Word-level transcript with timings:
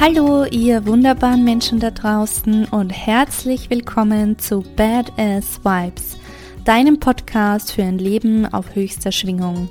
Hallo, 0.00 0.44
ihr 0.44 0.86
wunderbaren 0.86 1.42
Menschen 1.42 1.80
da 1.80 1.90
draußen 1.90 2.66
und 2.66 2.90
herzlich 2.90 3.68
willkommen 3.68 4.38
zu 4.38 4.62
Badass 4.76 5.58
Vibes, 5.64 6.16
deinem 6.64 7.00
Podcast 7.00 7.72
für 7.72 7.82
ein 7.82 7.98
Leben 7.98 8.46
auf 8.46 8.76
höchster 8.76 9.10
Schwingung. 9.10 9.68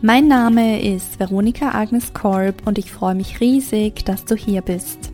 Mein 0.00 0.28
Name 0.28 0.80
ist 0.80 1.20
Veronika 1.20 1.72
Agnes 1.78 2.14
Korb 2.14 2.66
und 2.66 2.78
ich 2.78 2.90
freue 2.90 3.14
mich 3.14 3.38
riesig, 3.40 4.06
dass 4.06 4.24
du 4.24 4.34
hier 4.34 4.62
bist. 4.62 5.13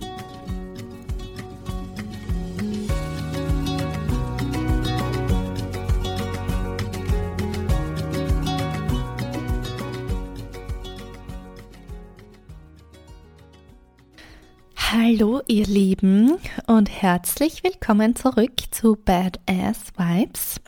Hallo 14.92 15.40
ihr 15.46 15.66
Lieben 15.66 16.36
und 16.66 16.90
herzlich 16.90 17.62
willkommen 17.62 18.16
zurück 18.16 18.54
zu 18.72 18.96
Badass 18.96 19.92
Vibes. 19.96 20.60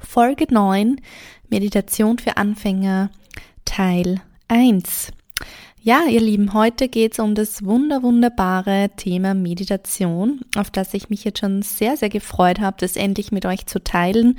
Folge 0.00 0.46
9 0.48 1.00
Meditation 1.48 2.20
für 2.20 2.36
Anfänger 2.36 3.10
Teil 3.64 4.20
1. 4.46 5.08
Ja, 5.82 6.04
ihr 6.08 6.20
Lieben, 6.20 6.54
heute 6.54 6.86
geht 6.86 7.14
es 7.14 7.18
um 7.18 7.34
das 7.34 7.64
wunder 7.64 8.04
wunderbare 8.04 8.90
Thema 8.96 9.34
Meditation, 9.34 10.42
auf 10.56 10.70
das 10.70 10.94
ich 10.94 11.10
mich 11.10 11.24
jetzt 11.24 11.40
schon 11.40 11.62
sehr, 11.62 11.96
sehr 11.96 12.10
gefreut 12.10 12.60
habe, 12.60 12.76
das 12.78 12.94
endlich 12.94 13.32
mit 13.32 13.44
euch 13.44 13.66
zu 13.66 13.82
teilen. 13.82 14.38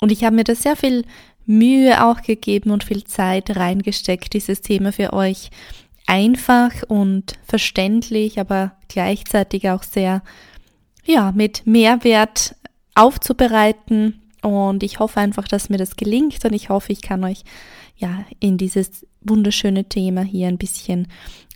Und 0.00 0.12
ich 0.12 0.22
habe 0.22 0.36
mir 0.36 0.44
da 0.44 0.54
sehr 0.54 0.76
viel 0.76 1.06
Mühe 1.46 2.04
auch 2.04 2.20
gegeben 2.20 2.72
und 2.72 2.84
viel 2.84 3.04
Zeit 3.04 3.56
reingesteckt, 3.56 4.34
dieses 4.34 4.60
Thema 4.60 4.92
für 4.92 5.14
euch 5.14 5.50
einfach 6.06 6.70
und 6.88 7.38
verständlich, 7.44 8.40
aber 8.40 8.72
gleichzeitig 8.88 9.70
auch 9.70 9.82
sehr, 9.82 10.22
ja, 11.04 11.32
mit 11.32 11.66
Mehrwert 11.66 12.56
aufzubereiten. 12.94 14.20
Und 14.42 14.82
ich 14.82 14.98
hoffe 14.98 15.20
einfach, 15.20 15.46
dass 15.46 15.68
mir 15.68 15.78
das 15.78 15.96
gelingt 15.96 16.44
und 16.44 16.52
ich 16.52 16.68
hoffe, 16.68 16.92
ich 16.92 17.02
kann 17.02 17.24
euch 17.24 17.44
ja 17.96 18.24
in 18.40 18.56
dieses 18.56 19.06
wunderschöne 19.20 19.84
Thema 19.84 20.22
hier 20.22 20.48
ein 20.48 20.58
bisschen 20.58 21.08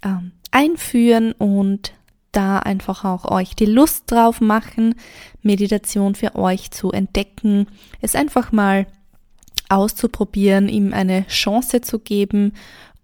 ähm, 0.04 0.32
einführen 0.50 1.32
und 1.32 1.94
da 2.32 2.58
einfach 2.58 3.04
auch 3.04 3.30
euch 3.30 3.54
die 3.56 3.66
Lust 3.66 4.10
drauf 4.10 4.40
machen, 4.40 4.96
Meditation 5.42 6.14
für 6.14 6.34
euch 6.34 6.70
zu 6.70 6.90
entdecken, 6.90 7.66
es 8.00 8.14
einfach 8.14 8.52
mal 8.52 8.86
auszuprobieren, 9.68 10.68
ihm 10.68 10.92
eine 10.92 11.26
Chance 11.26 11.80
zu 11.80 11.98
geben 11.98 12.52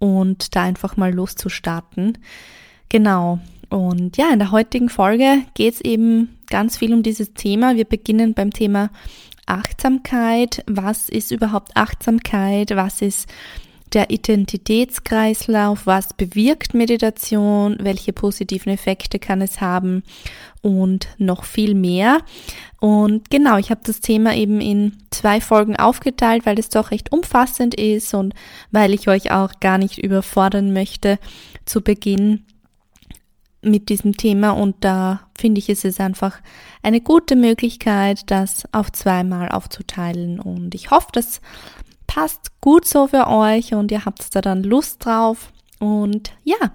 und 0.00 0.56
da 0.56 0.64
einfach 0.64 0.96
mal 0.96 1.14
loszustarten. 1.14 2.18
Genau. 2.88 3.38
Und 3.68 4.16
ja, 4.16 4.32
in 4.32 4.40
der 4.40 4.50
heutigen 4.50 4.88
Folge 4.88 5.42
geht 5.54 5.74
es 5.74 5.80
eben 5.80 6.36
ganz 6.48 6.76
viel 6.76 6.92
um 6.92 7.04
dieses 7.04 7.34
Thema. 7.34 7.76
Wir 7.76 7.84
beginnen 7.84 8.34
beim 8.34 8.52
Thema 8.52 8.90
Achtsamkeit. 9.46 10.64
Was 10.66 11.08
ist 11.08 11.30
überhaupt 11.30 11.76
Achtsamkeit? 11.76 12.74
Was 12.74 13.00
ist 13.00 13.28
der 13.94 14.10
Identitätskreislauf? 14.10 15.86
Was 15.86 16.14
bewirkt 16.14 16.74
Meditation? 16.74 17.76
Welche 17.80 18.12
positiven 18.12 18.72
Effekte 18.72 19.18
kann 19.18 19.42
es 19.42 19.60
haben? 19.60 20.02
Und 20.62 21.08
noch 21.18 21.44
viel 21.44 21.74
mehr. 21.74 22.18
Und 22.80 23.30
genau, 23.30 23.56
ich 23.56 23.70
habe 23.70 23.80
das 23.84 24.00
Thema 24.00 24.34
eben 24.34 24.60
in 24.60 24.96
zwei 25.10 25.40
Folgen 25.40 25.76
aufgeteilt, 25.76 26.46
weil 26.46 26.58
es 26.58 26.68
doch 26.68 26.90
recht 26.90 27.12
umfassend 27.12 27.74
ist 27.74 28.14
und 28.14 28.34
weil 28.70 28.94
ich 28.94 29.08
euch 29.08 29.30
auch 29.32 29.60
gar 29.60 29.78
nicht 29.78 29.98
überfordern 29.98 30.72
möchte 30.72 31.18
zu 31.64 31.80
Beginn 31.80 32.44
mit 33.62 33.88
diesem 33.88 34.16
Thema 34.16 34.52
und 34.52 34.76
da 34.80 35.28
finde 35.38 35.58
ich 35.58 35.68
es 35.68 35.84
ist 35.84 36.00
einfach 36.00 36.38
eine 36.82 37.00
gute 37.00 37.36
Möglichkeit, 37.36 38.30
das 38.30 38.64
auf 38.72 38.90
zweimal 38.92 39.50
aufzuteilen 39.50 40.40
und 40.40 40.74
ich 40.74 40.90
hoffe, 40.90 41.08
das 41.12 41.40
passt 42.10 42.60
gut 42.60 42.86
so 42.86 43.06
für 43.06 43.28
euch 43.28 43.72
und 43.72 43.92
ihr 43.92 44.04
habt 44.04 44.34
da 44.34 44.40
dann 44.40 44.64
Lust 44.64 45.04
drauf 45.04 45.52
und 45.78 46.32
ja, 46.42 46.72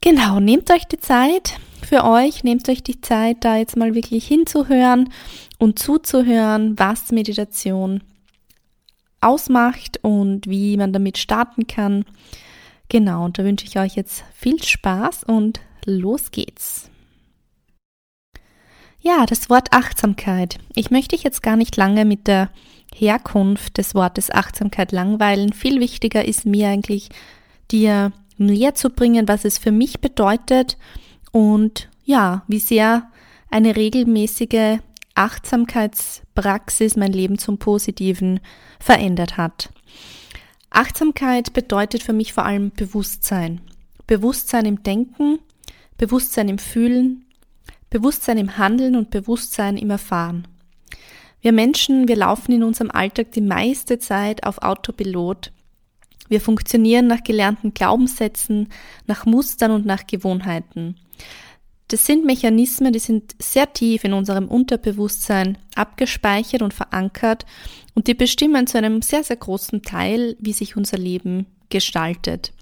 genau, 0.00 0.40
nehmt 0.40 0.70
euch 0.70 0.86
die 0.86 0.98
Zeit, 0.98 1.58
für 1.86 2.04
euch. 2.04 2.44
Nehmt 2.44 2.68
euch 2.68 2.82
die 2.82 3.00
Zeit, 3.00 3.38
da 3.40 3.56
jetzt 3.56 3.76
mal 3.76 3.94
wirklich 3.94 4.26
hinzuhören 4.26 5.12
und 5.58 5.78
zuzuhören, 5.78 6.78
was 6.78 7.12
Meditation 7.12 8.02
ausmacht 9.20 10.00
und 10.02 10.46
wie 10.46 10.76
man 10.76 10.92
damit 10.92 11.16
starten 11.16 11.66
kann. 11.66 12.04
Genau, 12.88 13.24
und 13.24 13.38
da 13.38 13.44
wünsche 13.44 13.66
ich 13.66 13.78
euch 13.78 13.96
jetzt 13.96 14.24
viel 14.34 14.62
Spaß 14.62 15.24
und 15.24 15.60
los 15.84 16.30
geht's. 16.30 16.90
Ja, 19.00 19.24
das 19.26 19.48
Wort 19.48 19.72
Achtsamkeit. 19.72 20.58
Ich 20.74 20.90
möchte 20.90 21.14
dich 21.14 21.22
jetzt 21.22 21.42
gar 21.42 21.56
nicht 21.56 21.76
lange 21.76 22.04
mit 22.04 22.26
der 22.26 22.50
Herkunft 22.98 23.76
des 23.78 23.94
Wortes 23.94 24.30
Achtsamkeit 24.30 24.90
langweilen. 24.90 25.52
Viel 25.52 25.80
wichtiger 25.80 26.24
ist 26.24 26.46
mir 26.46 26.68
eigentlich, 26.68 27.10
dir 27.70 28.12
näher 28.38 28.74
zu 28.74 28.90
bringen, 28.90 29.28
was 29.28 29.44
es 29.44 29.58
für 29.58 29.72
mich 29.72 30.00
bedeutet 30.00 30.78
und 31.30 31.88
ja, 32.04 32.42
wie 32.46 32.58
sehr 32.58 33.10
eine 33.50 33.76
regelmäßige 33.76 34.78
Achtsamkeitspraxis 35.14 36.96
mein 36.96 37.12
Leben 37.12 37.38
zum 37.38 37.58
Positiven 37.58 38.40
verändert 38.78 39.36
hat. 39.36 39.70
Achtsamkeit 40.70 41.52
bedeutet 41.52 42.02
für 42.02 42.12
mich 42.12 42.32
vor 42.32 42.44
allem 42.44 42.70
Bewusstsein. 42.70 43.60
Bewusstsein 44.06 44.66
im 44.66 44.82
Denken, 44.82 45.38
Bewusstsein 45.98 46.48
im 46.48 46.58
Fühlen, 46.58 47.24
Bewusstsein 47.90 48.38
im 48.38 48.58
Handeln 48.58 48.96
und 48.96 49.10
Bewusstsein 49.10 49.76
im 49.76 49.90
Erfahren. 49.90 50.46
Wir 51.46 51.52
Menschen, 51.52 52.08
wir 52.08 52.16
laufen 52.16 52.50
in 52.50 52.64
unserem 52.64 52.90
Alltag 52.90 53.30
die 53.30 53.40
meiste 53.40 54.00
Zeit 54.00 54.42
auf 54.42 54.62
Autopilot. 54.62 55.52
Wir 56.28 56.40
funktionieren 56.40 57.06
nach 57.06 57.22
gelernten 57.22 57.72
Glaubenssätzen, 57.72 58.70
nach 59.06 59.26
Mustern 59.26 59.70
und 59.70 59.86
nach 59.86 60.08
Gewohnheiten. 60.08 60.96
Das 61.86 62.04
sind 62.04 62.24
Mechanismen, 62.24 62.92
die 62.92 62.98
sind 62.98 63.36
sehr 63.40 63.72
tief 63.72 64.02
in 64.02 64.12
unserem 64.12 64.48
Unterbewusstsein 64.48 65.56
abgespeichert 65.76 66.62
und 66.62 66.74
verankert 66.74 67.46
und 67.94 68.08
die 68.08 68.14
bestimmen 68.14 68.66
zu 68.66 68.78
einem 68.78 69.00
sehr, 69.00 69.22
sehr 69.22 69.36
großen 69.36 69.82
Teil, 69.82 70.34
wie 70.40 70.52
sich 70.52 70.76
unser 70.76 70.98
Leben 70.98 71.46
gestaltet. 71.68 72.52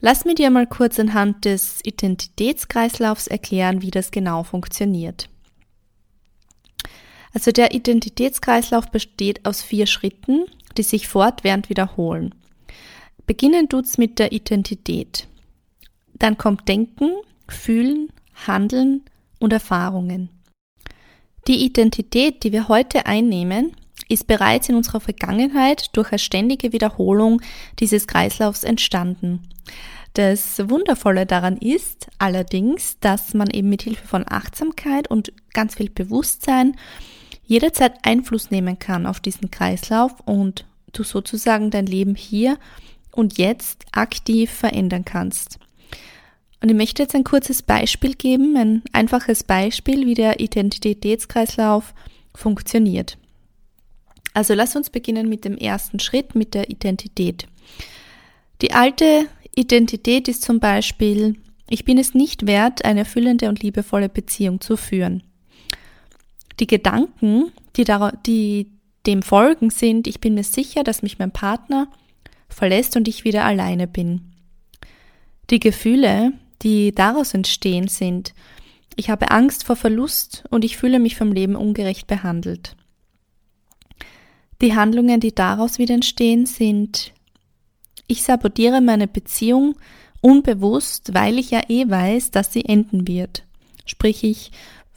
Lass 0.00 0.26
mir 0.26 0.34
dir 0.34 0.50
mal 0.50 0.66
kurz 0.66 1.00
anhand 1.00 1.46
des 1.46 1.80
Identitätskreislaufs 1.82 3.26
erklären, 3.26 3.80
wie 3.80 3.90
das 3.90 4.10
genau 4.10 4.42
funktioniert. 4.42 5.30
Also 7.34 7.50
der 7.50 7.74
Identitätskreislauf 7.74 8.90
besteht 8.90 9.44
aus 9.44 9.60
vier 9.60 9.86
Schritten, 9.86 10.46
die 10.78 10.84
sich 10.84 11.08
fortwährend 11.08 11.68
wiederholen. 11.68 12.34
Beginnen 13.26 13.68
tut's 13.68 13.98
mit 13.98 14.18
der 14.18 14.32
Identität. 14.32 15.26
Dann 16.14 16.38
kommt 16.38 16.68
Denken, 16.68 17.10
Fühlen, 17.48 18.08
Handeln 18.46 19.02
und 19.40 19.52
Erfahrungen. 19.52 20.30
Die 21.48 21.64
Identität, 21.64 22.44
die 22.44 22.52
wir 22.52 22.68
heute 22.68 23.06
einnehmen, 23.06 23.76
ist 24.08 24.26
bereits 24.26 24.68
in 24.68 24.76
unserer 24.76 25.00
Vergangenheit 25.00 25.90
durch 25.96 26.12
eine 26.12 26.18
ständige 26.18 26.72
Wiederholung 26.72 27.42
dieses 27.80 28.06
Kreislaufs 28.06 28.64
entstanden. 28.64 29.42
Das 30.14 30.68
Wundervolle 30.68 31.26
daran 31.26 31.56
ist 31.56 32.06
allerdings, 32.18 32.98
dass 33.00 33.34
man 33.34 33.50
eben 33.50 33.68
mit 33.68 33.82
Hilfe 33.82 34.06
von 34.06 34.24
Achtsamkeit 34.28 35.10
und 35.10 35.32
ganz 35.52 35.74
viel 35.74 35.90
Bewusstsein 35.90 36.76
jederzeit 37.46 37.94
Einfluss 38.02 38.50
nehmen 38.50 38.78
kann 38.78 39.06
auf 39.06 39.20
diesen 39.20 39.50
Kreislauf 39.50 40.20
und 40.20 40.66
du 40.92 41.02
sozusagen 41.02 41.70
dein 41.70 41.86
Leben 41.86 42.14
hier 42.14 42.58
und 43.12 43.38
jetzt 43.38 43.84
aktiv 43.92 44.50
verändern 44.50 45.04
kannst. 45.04 45.58
Und 46.60 46.70
ich 46.70 46.76
möchte 46.76 47.02
jetzt 47.02 47.14
ein 47.14 47.24
kurzes 47.24 47.62
Beispiel 47.62 48.14
geben, 48.14 48.56
ein 48.56 48.82
einfaches 48.92 49.44
Beispiel, 49.44 50.06
wie 50.06 50.14
der 50.14 50.40
Identitätskreislauf 50.40 51.92
funktioniert. 52.34 53.18
Also 54.32 54.54
lass 54.54 54.74
uns 54.74 54.90
beginnen 54.90 55.28
mit 55.28 55.44
dem 55.44 55.56
ersten 55.56 56.00
Schritt, 56.00 56.34
mit 56.34 56.54
der 56.54 56.70
Identität. 56.70 57.46
Die 58.62 58.72
alte 58.72 59.26
Identität 59.54 60.26
ist 60.26 60.42
zum 60.42 60.58
Beispiel, 60.58 61.36
ich 61.68 61.84
bin 61.84 61.98
es 61.98 62.14
nicht 62.14 62.46
wert, 62.46 62.84
eine 62.84 63.00
erfüllende 63.00 63.48
und 63.48 63.62
liebevolle 63.62 64.08
Beziehung 64.08 64.60
zu 64.60 64.76
führen. 64.76 65.22
Die 66.60 66.66
Gedanken, 66.66 67.52
die, 67.76 67.84
die 68.26 68.70
dem 69.06 69.22
folgen, 69.22 69.70
sind, 69.70 70.06
ich 70.06 70.20
bin 70.20 70.34
mir 70.34 70.44
sicher, 70.44 70.84
dass 70.84 71.02
mich 71.02 71.18
mein 71.18 71.30
Partner 71.30 71.88
verlässt 72.48 72.96
und 72.96 73.08
ich 73.08 73.24
wieder 73.24 73.44
alleine 73.44 73.86
bin. 73.86 74.32
Die 75.50 75.60
Gefühle, 75.60 76.32
die 76.62 76.92
daraus 76.92 77.34
entstehen, 77.34 77.88
sind, 77.88 78.34
ich 78.96 79.10
habe 79.10 79.30
Angst 79.30 79.64
vor 79.64 79.76
Verlust 79.76 80.44
und 80.50 80.64
ich 80.64 80.76
fühle 80.76 80.98
mich 80.98 81.16
vom 81.16 81.32
Leben 81.32 81.56
ungerecht 81.56 82.06
behandelt. 82.06 82.76
Die 84.62 84.74
Handlungen, 84.74 85.20
die 85.20 85.34
daraus 85.34 85.78
wieder 85.78 85.94
entstehen, 85.94 86.46
sind, 86.46 87.12
ich 88.06 88.22
sabotiere 88.22 88.80
meine 88.80 89.08
Beziehung 89.08 89.76
Unbewusst, 90.24 91.12
weil 91.12 91.38
ich 91.38 91.50
ja 91.50 91.60
eh 91.68 91.86
weiß, 91.86 92.30
dass 92.30 92.50
sie 92.50 92.64
enden 92.64 93.06
wird. 93.06 93.44
Sprich, 93.84 94.24
ich 94.24 94.52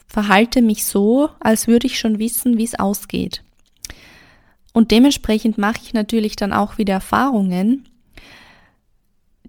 verhalte 0.08 0.62
mich 0.62 0.84
so, 0.84 1.28
als 1.40 1.68
würde 1.68 1.86
ich 1.86 1.98
schon 1.98 2.18
wissen, 2.18 2.58
wie 2.58 2.64
es 2.64 2.78
ausgeht. 2.78 3.42
Und 4.72 4.90
dementsprechend 4.90 5.58
mache 5.58 5.80
ich 5.82 5.92
natürlich 5.92 6.36
dann 6.36 6.52
auch 6.52 6.78
wieder 6.78 6.94
Erfahrungen, 6.94 7.88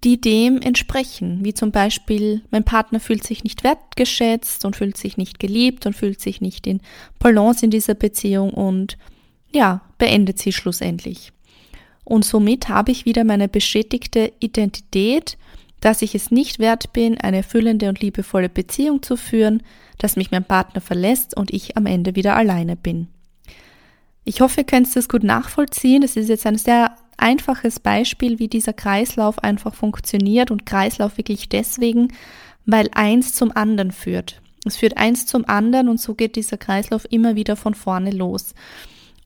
die 0.03 0.21
dem 0.21 0.61
entsprechen, 0.61 1.43
wie 1.43 1.53
zum 1.53 1.71
Beispiel 1.71 2.41
mein 2.51 2.63
Partner 2.63 2.99
fühlt 2.99 3.23
sich 3.23 3.43
nicht 3.43 3.63
wertgeschätzt 3.63 4.63
und 4.63 4.75
fühlt 4.75 4.97
sich 4.97 5.17
nicht 5.17 5.39
geliebt 5.39 5.85
und 5.85 5.95
fühlt 5.95 6.21
sich 6.21 6.41
nicht 6.41 6.67
in 6.67 6.79
Balance 7.19 7.65
in 7.65 7.71
dieser 7.71 7.95
Beziehung 7.95 8.51
und 8.51 8.97
ja, 9.51 9.81
beendet 9.97 10.39
sie 10.39 10.53
schlussendlich. 10.53 11.33
Und 12.05 12.23
somit 12.25 12.69
habe 12.69 12.91
ich 12.91 13.05
wieder 13.05 13.23
meine 13.23 13.47
beschädigte 13.47 14.31
Identität, 14.39 15.37
dass 15.81 16.01
ich 16.01 16.15
es 16.15 16.31
nicht 16.31 16.59
wert 16.59 16.93
bin, 16.93 17.19
eine 17.19 17.37
erfüllende 17.37 17.89
und 17.89 18.01
liebevolle 18.01 18.49
Beziehung 18.49 19.01
zu 19.01 19.15
führen, 19.15 19.63
dass 19.97 20.15
mich 20.15 20.31
mein 20.31 20.43
Partner 20.43 20.81
verlässt 20.81 21.35
und 21.35 21.51
ich 21.53 21.77
am 21.77 21.85
Ende 21.85 22.15
wieder 22.15 22.35
alleine 22.35 22.75
bin. 22.75 23.07
Ich 24.25 24.41
hoffe, 24.41 24.61
ihr 24.61 24.65
könnt 24.65 24.95
das 24.95 25.09
gut 25.09 25.23
nachvollziehen. 25.23 26.01
Das 26.01 26.15
ist 26.15 26.29
jetzt 26.29 26.45
ein 26.45 26.57
sehr 26.57 26.95
einfaches 27.17 27.79
Beispiel, 27.79 28.39
wie 28.39 28.47
dieser 28.47 28.73
Kreislauf 28.73 29.39
einfach 29.39 29.73
funktioniert 29.73 30.51
und 30.51 30.65
Kreislauf 30.65 31.17
wirklich 31.17 31.49
deswegen, 31.49 32.13
weil 32.65 32.89
eins 32.93 33.33
zum 33.33 33.55
anderen 33.55 33.91
führt. 33.91 34.41
Es 34.65 34.77
führt 34.77 34.97
eins 34.97 35.25
zum 35.25 35.47
anderen 35.47 35.89
und 35.89 35.99
so 35.99 36.15
geht 36.15 36.35
dieser 36.35 36.57
Kreislauf 36.57 37.07
immer 37.09 37.35
wieder 37.35 37.55
von 37.55 37.73
vorne 37.73 38.11
los. 38.11 38.53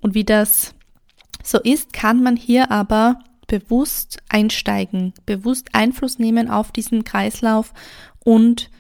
Und 0.02 0.14
wie 0.14 0.24
das 0.24 0.74
so 1.44 1.60
ist, 1.60 1.94
kann 1.94 2.24
man 2.24 2.36
hier 2.36 2.72
aber 2.72 3.20
bewusst 3.54 4.18
einsteigen, 4.30 5.14
bewusst 5.28 5.68
Einfluss 5.74 6.18
nehmen 6.18 6.50
auf 6.50 6.72
diesen 6.72 7.04
Kreislauf 7.04 7.72
und 8.24 8.72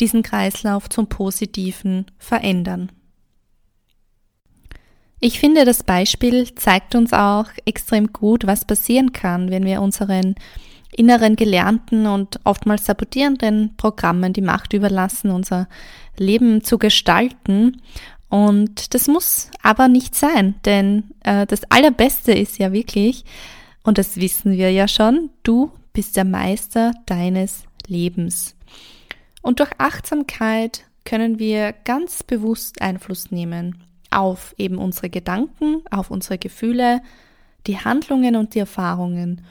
diesen 0.00 0.22
Kreislauf 0.22 0.90
zum 0.90 1.08
Positiven 1.08 2.04
verändern. 2.18 2.92
Ich 5.18 5.40
finde, 5.40 5.64
das 5.64 5.82
Beispiel 5.82 6.54
zeigt 6.56 6.94
uns 6.94 7.14
auch 7.14 7.46
extrem 7.64 8.12
gut, 8.12 8.46
was 8.46 8.66
passieren 8.66 9.12
kann, 9.12 9.50
wenn 9.50 9.64
wir 9.64 9.80
unseren 9.80 10.34
inneren 10.94 11.34
gelernten 11.34 12.06
und 12.06 12.38
oftmals 12.44 12.84
sabotierenden 12.84 13.76
Programmen 13.78 14.34
die 14.34 14.42
Macht 14.42 14.74
überlassen, 14.74 15.30
unser 15.30 15.68
Leben 16.18 16.62
zu 16.62 16.76
gestalten. 16.76 17.80
Und 18.28 18.92
das 18.92 19.08
muss 19.08 19.50
aber 19.62 19.88
nicht 19.88 20.14
sein, 20.14 20.56
denn 20.66 21.04
äh, 21.24 21.46
das 21.46 21.62
Allerbeste 21.70 22.32
ist 22.32 22.58
ja 22.58 22.72
wirklich, 22.72 23.24
und 23.82 23.98
das 23.98 24.16
wissen 24.16 24.52
wir 24.52 24.70
ja 24.70 24.88
schon, 24.88 25.30
du 25.42 25.72
bist 25.92 26.16
der 26.16 26.24
Meister 26.24 26.92
deines 27.06 27.64
Lebens. 27.86 28.54
Und 29.42 29.60
durch 29.60 29.70
Achtsamkeit 29.78 30.84
können 31.04 31.38
wir 31.38 31.72
ganz 31.72 32.22
bewusst 32.22 32.80
Einfluss 32.80 33.30
nehmen 33.30 33.82
auf 34.10 34.54
eben 34.58 34.78
unsere 34.78 35.10
Gedanken, 35.10 35.82
auf 35.90 36.10
unsere 36.10 36.38
Gefühle, 36.38 37.00
die 37.66 37.78
Handlungen 37.78 38.36
und 38.36 38.54
die 38.54 38.60
Erfahrungen. 38.60 39.42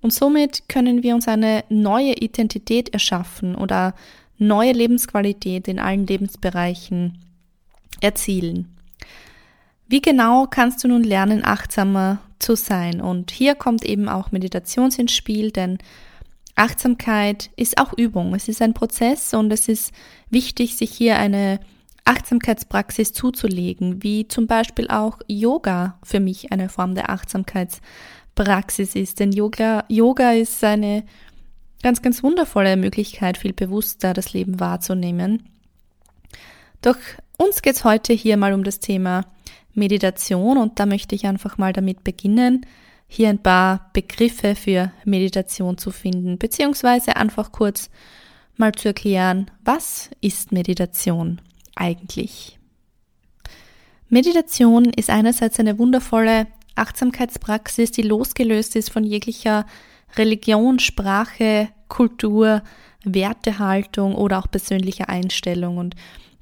Und 0.00 0.12
somit 0.12 0.68
können 0.68 1.02
wir 1.02 1.14
uns 1.14 1.28
eine 1.28 1.64
neue 1.68 2.14
Identität 2.14 2.90
erschaffen 2.90 3.54
oder 3.54 3.94
neue 4.38 4.72
Lebensqualität 4.72 5.68
in 5.68 5.78
allen 5.78 6.06
Lebensbereichen 6.06 7.18
erzielen. 8.00 8.76
Wie 9.88 10.00
genau 10.00 10.46
kannst 10.46 10.82
du 10.82 10.88
nun 10.88 11.04
lernen, 11.04 11.44
achtsamer 11.44 12.18
zu 12.38 12.56
sein? 12.56 13.00
Und 13.00 13.30
hier 13.30 13.54
kommt 13.54 13.84
eben 13.84 14.08
auch 14.08 14.32
Meditation 14.32 14.90
ins 14.90 15.12
Spiel, 15.12 15.50
denn 15.50 15.78
Achtsamkeit 16.56 17.50
ist 17.56 17.78
auch 17.78 17.92
Übung. 17.92 18.34
Es 18.34 18.48
ist 18.48 18.62
ein 18.62 18.74
Prozess 18.74 19.34
und 19.34 19.52
es 19.52 19.68
ist 19.68 19.92
wichtig, 20.30 20.76
sich 20.76 20.90
hier 20.90 21.16
eine 21.18 21.60
Achtsamkeitspraxis 22.06 23.12
zuzulegen, 23.12 24.02
wie 24.02 24.26
zum 24.26 24.46
Beispiel 24.46 24.88
auch 24.88 25.18
Yoga 25.26 25.98
für 26.02 26.20
mich 26.20 26.52
eine 26.52 26.68
Form 26.68 26.94
der 26.94 27.10
Achtsamkeitspraxis 27.10 28.94
ist. 28.94 29.20
Denn 29.20 29.32
Yoga, 29.32 29.84
Yoga 29.88 30.32
ist 30.32 30.64
eine 30.64 31.04
ganz, 31.82 32.00
ganz 32.00 32.22
wundervolle 32.22 32.76
Möglichkeit, 32.76 33.36
viel 33.36 33.52
bewusster 33.52 34.14
das 34.14 34.32
Leben 34.32 34.60
wahrzunehmen. 34.60 35.50
Doch 36.80 36.96
uns 37.36 37.60
geht's 37.60 37.84
heute 37.84 38.12
hier 38.12 38.36
mal 38.36 38.54
um 38.54 38.64
das 38.64 38.80
Thema 38.80 39.26
Meditation 39.76 40.58
und 40.58 40.80
da 40.80 40.86
möchte 40.86 41.14
ich 41.14 41.26
einfach 41.26 41.58
mal 41.58 41.72
damit 41.72 42.02
beginnen, 42.04 42.66
hier 43.08 43.28
ein 43.28 43.42
paar 43.42 43.90
Begriffe 43.92 44.56
für 44.56 44.90
Meditation 45.04 45.78
zu 45.78 45.92
finden, 45.92 46.38
beziehungsweise 46.38 47.16
einfach 47.16 47.52
kurz 47.52 47.88
mal 48.56 48.72
zu 48.72 48.88
erklären, 48.88 49.50
was 49.64 50.10
ist 50.20 50.50
Meditation? 50.50 51.40
eigentlich? 51.76 52.58
Meditation 54.08 54.86
ist 54.86 55.10
einerseits 55.10 55.60
eine 55.60 55.78
wundervolle 55.78 56.46
Achtsamkeitspraxis, 56.74 57.92
die 57.92 58.02
losgelöst 58.02 58.76
ist 58.76 58.90
von 58.90 59.04
jeglicher 59.04 59.66
Religion, 60.16 60.78
Sprache, 60.78 61.68
Kultur, 61.88 62.62
Wertehaltung 63.04 64.14
oder 64.14 64.38
auch 64.38 64.50
persönlicher 64.50 65.08
Einstellung. 65.08 65.78
Und 65.78 65.94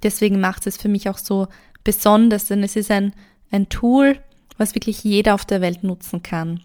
deswegen 0.02 0.40
macht 0.40 0.66
es 0.66 0.76
für 0.76 0.88
mich 0.88 1.08
auch 1.08 1.18
so 1.18 1.48
besonders, 1.84 2.46
denn 2.46 2.62
es 2.62 2.76
ist 2.76 2.90
ein, 2.90 3.12
ein 3.50 3.68
Tool, 3.68 4.18
was 4.56 4.74
wirklich 4.74 5.04
jeder 5.04 5.34
auf 5.34 5.44
der 5.44 5.60
Welt 5.60 5.84
nutzen 5.84 6.22
kann. 6.22 6.60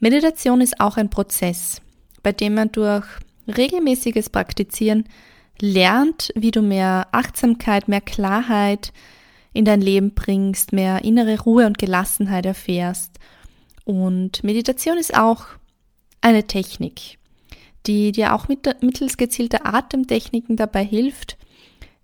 Meditation 0.00 0.60
ist 0.60 0.80
auch 0.80 0.96
ein 0.96 1.10
Prozess, 1.10 1.80
bei 2.22 2.32
dem 2.32 2.54
man 2.54 2.72
durch 2.72 3.04
regelmäßiges 3.48 4.30
Praktizieren 4.30 5.04
lernt, 5.60 6.32
wie 6.34 6.50
du 6.50 6.62
mehr 6.62 7.08
Achtsamkeit, 7.12 7.88
mehr 7.88 8.00
Klarheit 8.00 8.92
in 9.52 9.64
dein 9.64 9.80
Leben 9.80 10.14
bringst, 10.14 10.72
mehr 10.72 11.04
innere 11.04 11.40
Ruhe 11.40 11.66
und 11.66 11.78
Gelassenheit 11.78 12.44
erfährst. 12.44 13.18
Und 13.84 14.44
Meditation 14.44 14.98
ist 14.98 15.16
auch 15.16 15.46
eine 16.20 16.46
Technik, 16.46 17.18
die 17.86 18.12
dir 18.12 18.34
auch 18.34 18.48
mit, 18.48 18.82
mittels 18.82 19.16
gezielter 19.16 19.64
Atemtechniken 19.64 20.56
dabei 20.56 20.84
hilft, 20.84 21.38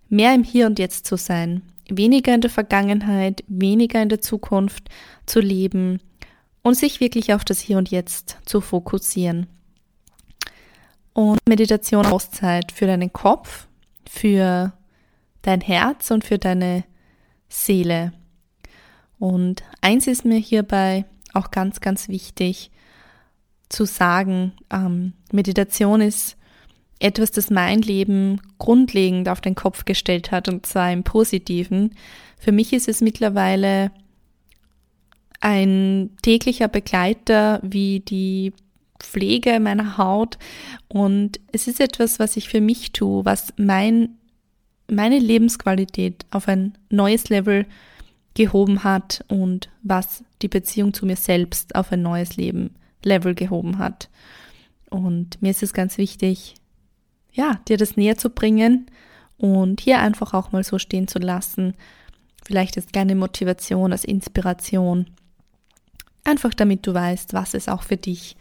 mehr 0.09 0.33
im 0.33 0.43
Hier 0.43 0.65
und 0.65 0.79
Jetzt 0.79 1.05
zu 1.05 1.15
sein, 1.15 1.61
weniger 1.89 2.33
in 2.33 2.41
der 2.41 2.49
Vergangenheit, 2.49 3.43
weniger 3.47 4.01
in 4.01 4.09
der 4.09 4.21
Zukunft 4.21 4.89
zu 5.25 5.39
leben 5.39 5.99
und 6.61 6.75
sich 6.75 6.99
wirklich 6.99 7.33
auf 7.33 7.43
das 7.45 7.59
Hier 7.59 7.77
und 7.77 7.91
Jetzt 7.91 8.37
zu 8.45 8.61
fokussieren 8.61 9.47
und 11.13 11.39
Meditation 11.47 12.05
Auszeit 12.05 12.71
für 12.71 12.87
deinen 12.87 13.13
Kopf, 13.13 13.67
für 14.09 14.73
dein 15.43 15.61
Herz 15.61 16.11
und 16.11 16.23
für 16.23 16.37
deine 16.37 16.83
Seele. 17.47 18.13
Und 19.19 19.63
eins 19.81 20.07
ist 20.07 20.25
mir 20.25 20.39
hierbei 20.39 21.05
auch 21.33 21.51
ganz, 21.51 21.81
ganz 21.81 22.09
wichtig 22.09 22.71
zu 23.69 23.85
sagen, 23.85 24.53
ähm, 24.71 25.13
Meditation 25.31 26.01
ist 26.01 26.35
etwas, 27.03 27.31
das 27.31 27.49
mein 27.49 27.81
Leben 27.81 28.39
grundlegend 28.59 29.27
auf 29.27 29.41
den 29.41 29.55
Kopf 29.55 29.85
gestellt 29.85 30.31
hat 30.31 30.47
und 30.47 30.65
zwar 30.65 30.91
im 30.91 31.03
positiven. 31.03 31.95
Für 32.39 32.51
mich 32.51 32.71
ist 32.73 32.87
es 32.87 33.01
mittlerweile 33.01 33.91
ein 35.41 36.11
täglicher 36.21 36.69
Begleiter 36.69 37.59
wie 37.61 37.99
die 37.99 38.53
Pflege 38.99 39.59
meiner 39.59 39.97
Haut. 39.97 40.37
Und 40.87 41.41
es 41.51 41.67
ist 41.67 41.81
etwas, 41.81 42.19
was 42.19 42.37
ich 42.37 42.47
für 42.47 42.61
mich 42.61 42.93
tue, 42.93 43.25
was 43.25 43.53
mein, 43.57 44.17
meine 44.89 45.19
Lebensqualität 45.19 46.25
auf 46.31 46.47
ein 46.47 46.77
neues 46.89 47.27
Level 47.27 47.65
gehoben 48.33 48.85
hat 48.85 49.25
und 49.27 49.69
was 49.83 50.23
die 50.41 50.47
Beziehung 50.47 50.93
zu 50.93 51.05
mir 51.05 51.17
selbst 51.17 51.75
auf 51.75 51.91
ein 51.91 52.01
neues 52.01 52.37
Leben 52.37 52.73
Level 53.03 53.35
gehoben 53.35 53.77
hat. 53.77 54.09
Und 54.89 55.41
mir 55.41 55.51
ist 55.51 55.63
es 55.63 55.73
ganz 55.73 55.97
wichtig, 55.97 56.55
ja, 57.33 57.59
dir 57.67 57.77
das 57.77 57.97
näher 57.97 58.17
zu 58.17 58.29
bringen 58.29 58.87
und 59.37 59.81
hier 59.81 59.99
einfach 59.99 60.33
auch 60.33 60.51
mal 60.51 60.63
so 60.63 60.79
stehen 60.79 61.07
zu 61.07 61.19
lassen. 61.19 61.73
Vielleicht 62.45 62.77
als 62.77 62.87
kleine 62.87 63.15
Motivation, 63.15 63.91
als 63.91 64.05
Inspiration. 64.05 65.07
Einfach 66.23 66.53
damit 66.53 66.87
du 66.87 66.93
weißt, 66.93 67.33
was 67.33 67.53
es 67.53 67.67
auch 67.67 67.83
für 67.83 67.97
dich 67.97 68.35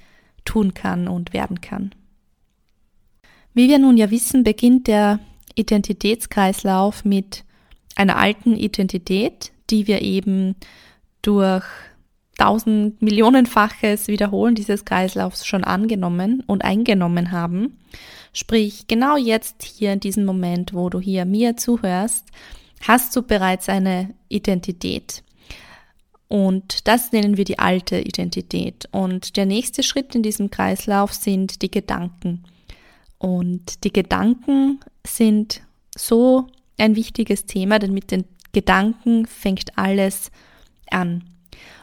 tun 0.44 0.74
kann 0.74 1.08
und 1.08 1.32
werden 1.32 1.60
kann. 1.60 1.94
Wie 3.54 3.68
wir 3.68 3.78
nun 3.78 3.96
ja 3.96 4.10
wissen, 4.10 4.44
beginnt 4.44 4.86
der 4.86 5.18
Identitätskreislauf 5.54 7.04
mit 7.04 7.44
einer 7.96 8.16
alten 8.16 8.56
Identität, 8.56 9.52
die 9.70 9.86
wir 9.86 10.02
eben 10.02 10.56
durch 11.20 11.64
tausend 12.38 13.00
Millionenfaches 13.02 14.08
Wiederholen 14.08 14.54
dieses 14.54 14.84
Kreislaufs 14.84 15.46
schon 15.46 15.64
angenommen 15.64 16.42
und 16.46 16.64
eingenommen 16.64 17.30
haben. 17.30 17.78
Sprich, 18.32 18.86
genau 18.88 19.16
jetzt 19.16 19.62
hier 19.62 19.92
in 19.92 20.00
diesem 20.00 20.24
Moment, 20.24 20.72
wo 20.72 20.88
du 20.88 21.00
hier 21.00 21.24
mir 21.24 21.56
zuhörst, 21.56 22.26
hast 22.80 23.14
du 23.14 23.22
bereits 23.22 23.68
eine 23.68 24.14
Identität. 24.28 25.22
Und 26.28 26.88
das 26.88 27.12
nennen 27.12 27.36
wir 27.36 27.44
die 27.44 27.58
alte 27.58 28.00
Identität. 28.00 28.88
Und 28.90 29.36
der 29.36 29.44
nächste 29.44 29.82
Schritt 29.82 30.14
in 30.14 30.22
diesem 30.22 30.50
Kreislauf 30.50 31.12
sind 31.12 31.60
die 31.60 31.70
Gedanken. 31.70 32.44
Und 33.18 33.84
die 33.84 33.92
Gedanken 33.92 34.80
sind 35.06 35.60
so 35.94 36.46
ein 36.78 36.96
wichtiges 36.96 37.44
Thema, 37.44 37.78
denn 37.78 37.92
mit 37.92 38.10
den 38.10 38.24
Gedanken 38.52 39.26
fängt 39.26 39.76
alles 39.76 40.30
an. 40.90 41.24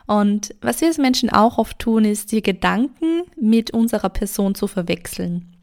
Und 0.07 0.55
was 0.61 0.81
wir 0.81 0.87
als 0.87 0.97
Menschen 0.97 1.29
auch 1.29 1.57
oft 1.57 1.79
tun, 1.79 2.05
ist, 2.05 2.31
die 2.31 2.41
Gedanken 2.41 3.23
mit 3.39 3.71
unserer 3.71 4.09
Person 4.09 4.55
zu 4.55 4.67
verwechseln. 4.67 5.55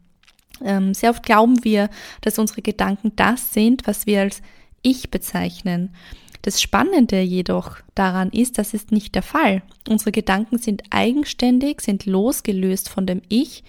Ähm, 0.63 0.93
sehr 0.93 1.11
oft 1.11 1.23
glauben 1.23 1.63
wir, 1.63 1.89
dass 2.21 2.39
unsere 2.39 2.61
Gedanken 2.61 3.11
das 3.15 3.53
sind, 3.53 3.85
was 3.85 4.05
wir 4.05 4.21
als 4.21 4.41
Ich 4.81 5.11
bezeichnen. 5.11 5.93
Das 6.41 6.61
Spannende 6.61 7.19
jedoch 7.19 7.77
daran 7.93 8.29
ist, 8.29 8.57
das 8.57 8.73
ist 8.73 8.91
nicht 8.91 9.15
der 9.15 9.21
Fall. 9.21 9.63
Unsere 9.89 10.11
Gedanken 10.11 10.57
sind 10.57 10.83
eigenständig, 10.91 11.81
sind 11.81 12.05
losgelöst 12.05 12.89
von 12.89 13.05
dem 13.05 13.21
Ich, 13.27 13.63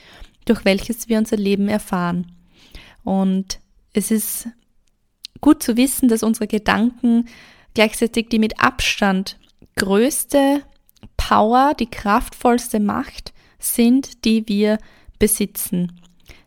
durch 0.45 0.65
welches 0.65 1.09
wir 1.09 1.19
unser 1.19 1.37
Leben 1.37 1.69
erfahren. 1.69 2.33
Und 3.05 3.59
es 3.93 4.11
ist 4.11 4.49
gut 5.41 5.63
zu 5.63 5.77
wissen, 5.77 6.09
dass 6.09 6.23
unsere 6.23 6.47
Gedanken 6.47 7.27
gleichzeitig 7.75 8.29
die 8.29 8.39
mit 8.39 8.61
Abstand 8.61 9.39
größte 9.79 10.63
Power, 11.17 11.73
die 11.79 11.87
kraftvollste 11.87 12.81
Macht 12.81 13.33
sind, 13.59 14.25
die 14.25 14.47
wir 14.47 14.79
besitzen. 15.19 16.01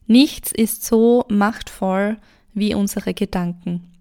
Nichts 0.06 0.52
ist 0.52 0.86
so 0.86 1.26
machtvoll 1.30 2.18
wie 2.54 2.76
unsere 2.76 3.14
Gedanken. 3.14 3.92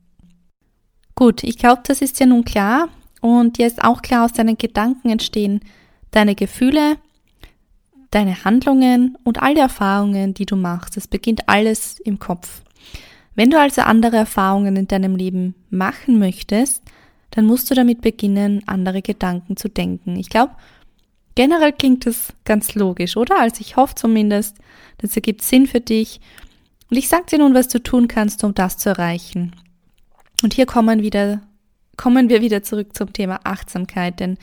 Gut, 1.15 1.45
ich 1.45 1.57
glaube, 1.57 1.83
das 1.85 2.03
ist 2.03 2.19
ja 2.21 2.27
nun 2.27 2.45
klar. 2.45 2.89
Und 3.21 3.59
jetzt 3.59 3.85
auch 3.85 4.03
klar, 4.03 4.25
aus 4.25 4.33
deinen 4.33 4.59
Gedanken 4.59 5.11
entstehen 5.11 5.61
deine 6.11 6.35
Gefühle, 6.35 6.97
deine 8.11 8.45
Handlungen 8.45 9.17
und 9.23 9.41
alle 9.41 9.61
Erfahrungen, 9.61 10.35
die 10.35 10.47
du 10.47 10.57
machst. 10.57 10.97
Es 10.97 11.07
beginnt 11.07 11.49
alles 11.49 12.01
im 12.01 12.19
Kopf. 12.19 12.63
Wenn 13.37 13.51
du 13.51 13.61
also 13.61 13.83
andere 13.83 14.17
Erfahrungen 14.17 14.75
in 14.77 14.89
deinem 14.89 15.15
Leben 15.15 15.55
machen 15.71 16.19
möchtest, 16.19 16.83
dann 17.31 17.47
musst 17.47 17.71
du 17.71 17.75
damit 17.75 18.01
beginnen, 18.01 18.63
andere 18.67 19.03
Gedanken 19.03 19.57
zu 19.57 19.69
denken. 19.69 20.17
Ich 20.17 20.29
glaube, 20.29 20.55
generell 21.35 21.73
klingt 21.73 22.07
das 22.07 22.33
ganz 22.45 22.75
logisch, 22.75 23.17
oder? 23.17 23.39
Also 23.39 23.61
ich 23.61 23.77
hoffe 23.77 23.95
zumindest, 23.95 24.57
das 24.99 25.15
ergibt 25.17 25.43
Sinn 25.43 25.67
für 25.67 25.81
dich. 25.81 26.21
Und 26.91 26.97
ich 26.97 27.09
sage 27.09 27.27
dir 27.31 27.39
nun, 27.39 27.55
was 27.55 27.69
du 27.69 27.83
tun 27.83 28.09
kannst, 28.09 28.43
um 28.43 28.55
das 28.55 28.79
zu 28.79 28.91
erreichen. 28.91 29.55
Und 30.43 30.55
hier 30.55 30.67
kommen 30.67 31.03
wieder, 31.03 31.43
kommen 31.97 32.29
wir 32.29 32.41
wieder 32.41 32.63
zurück 32.63 32.97
zum 32.97 33.13
Thema 33.13 33.41
Achtsamkeit, 33.45 34.19
denn 34.21 34.39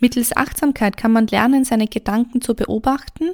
mittels 0.00 0.36
Achtsamkeit 0.36 0.96
kann 0.96 1.12
man 1.12 1.26
lernen, 1.26 1.64
seine 1.64 1.86
Gedanken 1.86 2.40
zu 2.40 2.54
beobachten, 2.54 3.30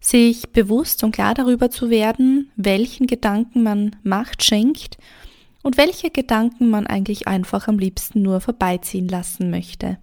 sich 0.00 0.50
bewusst 0.50 1.04
und 1.04 1.12
klar 1.12 1.34
darüber 1.34 1.70
zu 1.70 1.88
werden, 1.90 2.50
welchen 2.56 3.06
Gedanken 3.06 3.62
man 3.62 3.94
Macht 4.02 4.42
schenkt 4.42 4.98
und 5.62 5.76
welche 5.76 6.10
Gedanken 6.10 6.70
man 6.70 6.86
eigentlich 6.86 7.28
einfach 7.28 7.68
am 7.68 7.78
liebsten 7.78 8.22
nur 8.22 8.40
vorbeiziehen 8.40 9.08
lassen 9.08 9.50
möchte. 9.50 9.98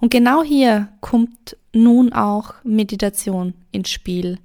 Und 0.00 0.10
genau 0.10 0.42
hier 0.42 0.88
kommt 1.00 1.56
nun 1.72 2.12
auch 2.12 2.54
Meditation 2.64 3.54
ins 3.72 3.90
Spiel. 3.90 4.38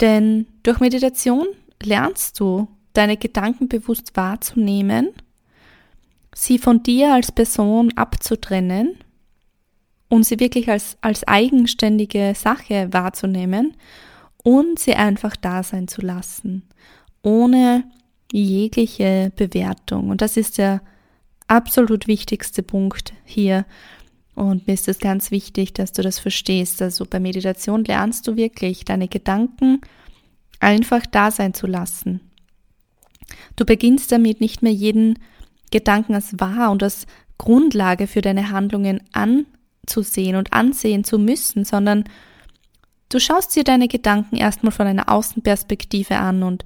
Denn 0.00 0.46
durch 0.62 0.80
Meditation 0.80 1.46
lernst 1.82 2.38
du 2.40 2.68
deine 2.92 3.16
Gedanken 3.16 3.68
bewusst 3.68 4.16
wahrzunehmen, 4.16 5.10
sie 6.34 6.58
von 6.58 6.82
dir 6.82 7.12
als 7.14 7.32
Person 7.32 7.92
abzutrennen 7.96 8.96
und 10.08 10.24
sie 10.24 10.40
wirklich 10.40 10.68
als, 10.68 10.96
als 11.00 11.26
eigenständige 11.26 12.34
Sache 12.34 12.88
wahrzunehmen 12.92 13.76
und 14.42 14.78
sie 14.78 14.94
einfach 14.94 15.36
da 15.36 15.62
sein 15.62 15.88
zu 15.88 16.00
lassen, 16.00 16.68
ohne 17.22 17.84
jegliche 18.38 19.30
Bewertung. 19.36 20.08
Und 20.08 20.22
das 20.22 20.36
ist 20.36 20.58
der 20.58 20.80
absolut 21.46 22.06
wichtigste 22.06 22.62
Punkt 22.62 23.12
hier. 23.24 23.66
Und 24.34 24.66
mir 24.66 24.72
ist 24.74 24.88
es 24.88 24.98
ganz 24.98 25.30
wichtig, 25.30 25.74
dass 25.74 25.92
du 25.92 26.02
das 26.02 26.18
verstehst. 26.18 26.80
Also 26.80 27.04
bei 27.04 27.20
Meditation 27.20 27.84
lernst 27.84 28.26
du 28.26 28.36
wirklich, 28.36 28.84
deine 28.84 29.08
Gedanken 29.08 29.80
einfach 30.60 31.04
da 31.06 31.30
sein 31.30 31.52
zu 31.52 31.66
lassen. 31.66 32.20
Du 33.56 33.64
beginnst 33.64 34.10
damit 34.12 34.40
nicht 34.40 34.62
mehr 34.62 34.72
jeden 34.72 35.18
Gedanken 35.70 36.14
als 36.14 36.38
wahr 36.38 36.70
und 36.70 36.82
als 36.82 37.06
Grundlage 37.38 38.06
für 38.06 38.20
deine 38.20 38.50
Handlungen 38.50 39.02
anzusehen 39.12 40.36
und 40.36 40.52
ansehen 40.52 41.04
zu 41.04 41.18
müssen, 41.18 41.64
sondern 41.64 42.04
du 43.08 43.18
schaust 43.18 43.54
dir 43.56 43.64
deine 43.64 43.88
Gedanken 43.88 44.36
erstmal 44.36 44.72
von 44.72 44.86
einer 44.86 45.10
Außenperspektive 45.10 46.16
an 46.16 46.42
und 46.42 46.64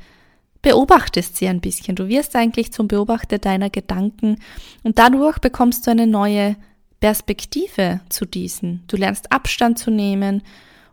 beobachtest 0.66 1.36
sie 1.36 1.46
ein 1.46 1.60
bisschen. 1.60 1.94
Du 1.94 2.08
wirst 2.08 2.34
eigentlich 2.34 2.72
zum 2.72 2.88
Beobachter 2.88 3.38
deiner 3.38 3.70
Gedanken 3.70 4.40
und 4.82 4.98
dadurch 4.98 5.38
bekommst 5.38 5.86
du 5.86 5.92
eine 5.92 6.08
neue 6.08 6.56
Perspektive 6.98 8.00
zu 8.08 8.24
diesen. 8.24 8.82
Du 8.88 8.96
lernst 8.96 9.30
Abstand 9.30 9.78
zu 9.78 9.92
nehmen 9.92 10.42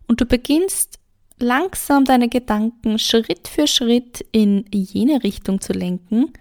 und 0.07 0.21
du 0.21 0.27
beginnst 0.27 0.99
langsam 1.39 2.05
deine 2.05 2.29
Gedanken 2.29 2.99
Schritt 2.99 3.47
für 3.47 3.65
Schritt 3.65 4.23
in 4.31 4.65
jene 4.71 5.23
Richtung 5.23 5.59
zu 5.59 5.73
lenken, 5.73 6.31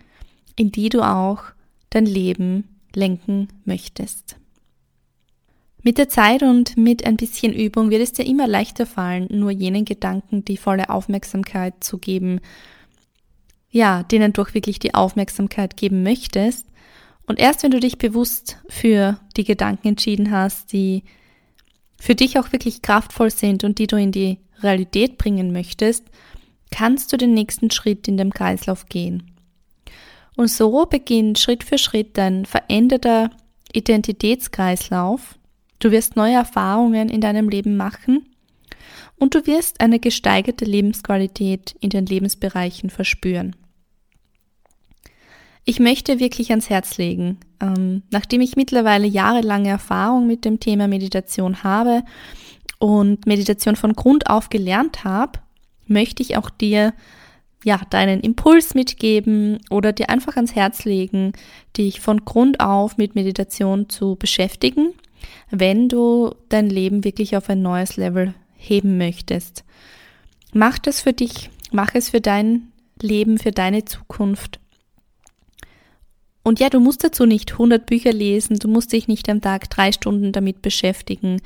in 0.55 0.71
die 0.71 0.91
du 0.91 1.01
auch 1.01 1.43
dein 1.89 2.05
Leben 2.05 2.69
lenken 2.95 3.49
möchtest. 3.65 4.37
Mit 5.83 5.97
der 5.97 6.11
Zeit 6.11 6.43
und 6.43 6.77
mit 6.77 7.07
ein 7.07 7.17
bisschen 7.17 7.55
Übung 7.55 7.89
wird 7.89 8.03
es 8.03 8.13
dir 8.13 8.27
immer 8.27 8.47
leichter 8.47 8.85
fallen, 8.85 9.27
nur 9.31 9.53
jenen 9.53 9.87
Gedanken 9.87 10.45
die 10.45 10.59
volle 10.59 10.91
Aufmerksamkeit 10.91 11.83
zu 11.83 11.97
geben, 11.97 12.39
ja, 13.73 14.03
denen 14.05 14.33
du 14.33 14.43
auch 14.43 14.55
wirklich 14.55 14.79
die 14.79 14.95
Aufmerksamkeit 14.95 15.77
geben 15.77 16.03
möchtest. 16.03 16.67
Und 17.27 17.41
erst 17.41 17.63
wenn 17.63 17.71
du 17.71 17.81
dich 17.81 17.99
bewusst 17.99 18.59
für 18.69 19.19
die 19.37 19.45
Gedanken 19.45 19.89
entschieden 19.89 20.31
hast, 20.31 20.73
die 20.73 21.03
für 21.99 22.15
dich 22.15 22.39
auch 22.39 22.53
wirklich 22.53 22.83
kraftvoll 22.83 23.31
sind 23.31 23.65
und 23.65 23.79
die 23.79 23.87
du 23.87 23.97
in 23.97 24.13
die 24.13 24.39
Realität 24.63 25.19
bringen 25.19 25.53
möchtest, 25.53 26.05
kannst 26.71 27.13
du 27.13 27.17
den 27.17 27.33
nächsten 27.33 27.71
Schritt 27.71 28.07
in 28.09 28.17
dem 28.17 28.33
Kreislauf 28.33 28.87
gehen. 28.87 29.31
Und 30.37 30.49
so 30.49 30.85
beginnt 30.87 31.39
Schritt 31.39 31.65
für 31.65 31.79
Schritt 31.79 32.19
dein 32.19 32.45
veränderter 32.45 33.31
Identitätskreislauf. 33.73 35.39
Du 35.79 35.91
wirst 35.91 36.17
neue 36.17 36.35
Erfahrungen 36.35 37.09
in 37.09 37.21
deinem 37.21 37.49
Leben 37.49 37.77
machen 37.77 38.29
und 39.19 39.35
du 39.35 39.47
wirst 39.47 39.81
eine 39.81 39.99
gesteigerte 39.99 40.65
Lebensqualität 40.65 41.75
in 41.81 41.91
den 41.91 42.07
Lebensbereichen 42.07 42.91
verspüren. 42.91 43.57
Ich 45.65 45.79
möchte 45.79 46.19
wirklich 46.19 46.51
ans 46.51 46.71
Herz 46.71 46.99
legen, 46.99 47.39
ähm, 47.61 48.03
nachdem 48.11 48.41
ich 48.41 48.57
mittlerweile 48.57 49.07
jahrelange 49.07 49.69
Erfahrung 49.69 50.27
mit 50.27 50.45
dem 50.45 50.59
Thema 50.59 50.89
Meditation 50.89 51.63
habe 51.63 52.03
und 52.79 53.27
Meditation 53.27 53.77
von 53.77 53.93
Grund 53.93 54.29
auf 54.29 54.51
gelernt 54.51 55.05
habe, 55.05 55.39
möchte 55.87 56.23
ich 56.23 56.37
auch 56.37 56.51
dir 56.51 56.95
ja 57.65 57.81
deinen 57.91 58.21
Impuls 58.21 58.75
mitgeben 58.75 59.61
oder 59.71 59.93
dir 59.93 60.11
einfach 60.11 60.35
ans 60.35 60.57
Herz 60.57 60.85
legen, 60.85 61.33
dich 61.77 62.01
von 62.01 62.25
Grund 62.25 62.59
auf 62.59 62.97
mit 62.97 63.15
Meditation 63.15 63.89
zu 63.89 64.17
beschäftigen, 64.17 64.95
wenn 65.51 65.89
du 65.89 66.35
dein 66.49 66.69
Leben 66.69 67.05
wirklich 67.05 67.37
auf 67.37 67.49
ein 67.49 67.63
neues 67.63 67.97
Level 67.97 68.35
heben 68.57 68.99
möchtest. 68.99 69.65
Mach 70.53 70.81
das 70.81 71.01
für 71.01 71.13
dich, 71.13 71.51
mach 71.71 71.95
es 71.95 72.11
für 72.11 72.21
dein 72.21 72.73
Leben, 73.01 73.39
für 73.39 73.53
deine 73.53 73.85
Zukunft. 73.85 74.59
Und 76.43 76.61
ja, 76.61 76.71
du 76.71 76.81
musst 76.81 77.05
dazu 77.05 77.25
nicht 77.25 77.53
100 77.53 77.87
Bücher 77.87 78.13
lesen, 78.13 78.59
du 78.59 78.69
musst 78.69 78.93
dich 78.93 79.09
nicht 79.09 79.29
am 79.29 79.41
Tag 79.41 79.71
drei 79.71 79.93
Stunden 79.93 80.33
damit 80.33 80.61
beschäftigen, 80.63 81.41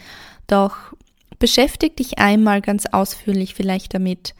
doch 0.46 0.94
Beschäftig 1.38 1.96
dich 1.96 2.18
einmal 2.18 2.62
ganz 2.62 2.86
ausführlich 2.86 3.54
vielleicht 3.54 3.92
damit, 3.94 4.34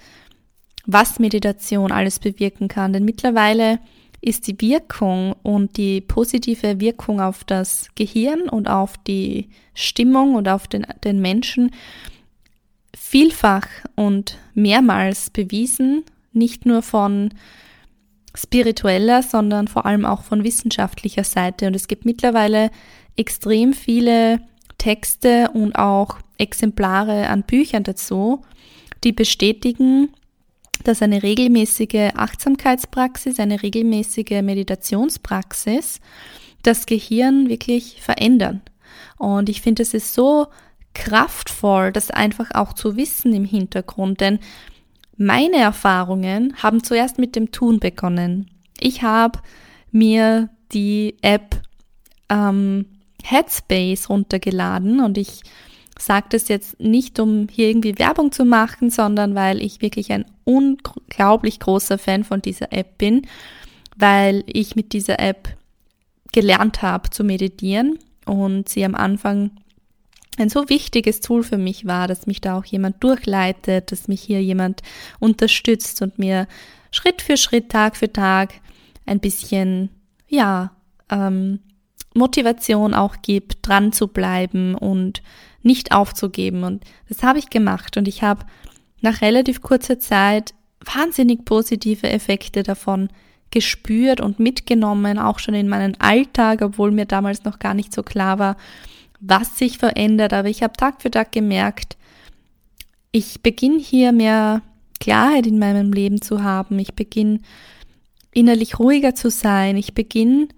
was 0.86 1.18
Meditation 1.18 1.92
alles 1.92 2.18
bewirken 2.18 2.68
kann. 2.68 2.92
Denn 2.92 3.04
mittlerweile 3.04 3.80
ist 4.22 4.46
die 4.46 4.58
Wirkung 4.60 5.34
und 5.42 5.76
die 5.76 6.00
positive 6.00 6.80
Wirkung 6.80 7.20
auf 7.20 7.44
das 7.44 7.88
Gehirn 7.96 8.48
und 8.48 8.68
auf 8.68 8.96
die 9.06 9.50
Stimmung 9.74 10.36
und 10.36 10.48
auf 10.48 10.68
den, 10.68 10.86
den 11.04 11.20
Menschen 11.20 11.72
vielfach 12.96 13.66
und 13.94 14.38
mehrmals 14.54 15.28
bewiesen, 15.28 16.02
nicht 16.32 16.64
nur 16.64 16.80
von 16.80 17.30
spiritueller, 18.36 19.22
sondern 19.22 19.68
vor 19.68 19.86
allem 19.86 20.04
auch 20.04 20.22
von 20.22 20.44
wissenschaftlicher 20.44 21.24
Seite. 21.24 21.66
Und 21.66 21.74
es 21.74 21.88
gibt 21.88 22.04
mittlerweile 22.04 22.70
extrem 23.16 23.72
viele 23.72 24.40
Texte 24.78 25.50
und 25.52 25.76
auch 25.76 26.18
Exemplare 26.38 27.28
an 27.28 27.42
Büchern 27.42 27.82
dazu, 27.82 28.42
die 29.04 29.12
bestätigen, 29.12 30.10
dass 30.84 31.02
eine 31.02 31.22
regelmäßige 31.22 32.12
Achtsamkeitspraxis, 32.14 33.40
eine 33.40 33.62
regelmäßige 33.62 34.42
Meditationspraxis 34.42 36.00
das 36.62 36.86
Gehirn 36.86 37.48
wirklich 37.48 38.02
verändern. 38.02 38.60
Und 39.18 39.48
ich 39.48 39.62
finde, 39.62 39.82
es 39.82 39.94
ist 39.94 40.14
so 40.14 40.48
kraftvoll, 40.94 41.92
das 41.92 42.10
einfach 42.10 42.50
auch 42.54 42.72
zu 42.72 42.96
wissen 42.96 43.32
im 43.32 43.44
Hintergrund, 43.44 44.20
denn 44.20 44.38
meine 45.16 45.56
Erfahrungen 45.56 46.54
haben 46.62 46.82
zuerst 46.82 47.18
mit 47.18 47.36
dem 47.36 47.52
Tun 47.52 47.80
begonnen. 47.80 48.50
Ich 48.78 49.02
habe 49.02 49.38
mir 49.90 50.50
die 50.72 51.16
App 51.22 51.62
ähm, 52.28 52.86
Headspace 53.22 54.08
runtergeladen 54.08 55.00
und 55.00 55.18
ich 55.18 55.42
sage 55.98 56.26
das 56.30 56.48
jetzt 56.48 56.78
nicht, 56.78 57.18
um 57.18 57.48
hier 57.50 57.68
irgendwie 57.68 57.98
Werbung 57.98 58.30
zu 58.32 58.44
machen, 58.44 58.90
sondern 58.90 59.34
weil 59.34 59.62
ich 59.62 59.80
wirklich 59.80 60.12
ein 60.12 60.26
unglaublich 60.44 61.58
großer 61.60 61.98
Fan 61.98 62.24
von 62.24 62.42
dieser 62.42 62.72
App 62.72 62.98
bin, 62.98 63.26
weil 63.96 64.44
ich 64.46 64.76
mit 64.76 64.92
dieser 64.92 65.18
App 65.18 65.56
gelernt 66.32 66.82
habe 66.82 67.08
zu 67.10 67.24
meditieren 67.24 67.98
und 68.26 68.68
sie 68.68 68.84
am 68.84 68.94
Anfang 68.94 69.52
ein 70.38 70.48
so 70.48 70.68
wichtiges 70.68 71.20
Tool 71.20 71.42
für 71.42 71.58
mich 71.58 71.86
war, 71.86 72.08
dass 72.08 72.26
mich 72.26 72.40
da 72.40 72.58
auch 72.58 72.64
jemand 72.64 73.02
durchleitet, 73.02 73.92
dass 73.92 74.08
mich 74.08 74.20
hier 74.20 74.42
jemand 74.42 74.82
unterstützt 75.18 76.02
und 76.02 76.18
mir 76.18 76.46
Schritt 76.90 77.22
für 77.22 77.36
Schritt, 77.36 77.70
Tag 77.70 77.96
für 77.96 78.12
Tag 78.12 78.54
ein 79.06 79.20
bisschen, 79.20 79.90
ja, 80.28 80.72
ähm, 81.10 81.60
Motivation 82.14 82.94
auch 82.94 83.16
gibt, 83.22 83.66
dran 83.66 83.92
zu 83.92 84.08
bleiben 84.08 84.74
und 84.74 85.22
nicht 85.62 85.92
aufzugeben. 85.92 86.64
Und 86.64 86.84
das 87.08 87.22
habe 87.22 87.38
ich 87.38 87.50
gemacht 87.50 87.96
und 87.96 88.08
ich 88.08 88.22
habe 88.22 88.46
nach 89.02 89.20
relativ 89.20 89.60
kurzer 89.60 89.98
Zeit 89.98 90.54
wahnsinnig 90.94 91.44
positive 91.44 92.08
Effekte 92.08 92.62
davon 92.62 93.08
gespürt 93.50 94.20
und 94.20 94.40
mitgenommen, 94.40 95.18
auch 95.18 95.38
schon 95.38 95.54
in 95.54 95.68
meinen 95.68 96.00
Alltag, 96.00 96.62
obwohl 96.62 96.90
mir 96.90 97.06
damals 97.06 97.44
noch 97.44 97.58
gar 97.58 97.74
nicht 97.74 97.92
so 97.92 98.02
klar 98.02 98.38
war, 98.38 98.56
was 99.28 99.58
sich 99.58 99.78
verändert. 99.78 100.32
Aber 100.32 100.48
ich 100.48 100.62
habe 100.62 100.74
Tag 100.74 101.02
für 101.02 101.10
Tag 101.10 101.32
gemerkt, 101.32 101.96
ich 103.12 103.42
beginne 103.42 103.78
hier 103.78 104.12
mehr 104.12 104.62
Klarheit 105.00 105.46
in 105.46 105.58
meinem 105.58 105.92
Leben 105.92 106.20
zu 106.20 106.42
haben. 106.42 106.78
Ich 106.78 106.94
beginne 106.94 107.40
innerlich 108.32 108.78
ruhiger 108.78 109.14
zu 109.14 109.30
sein. 109.30 109.76
Ich 109.76 109.94
beginne 109.94 110.48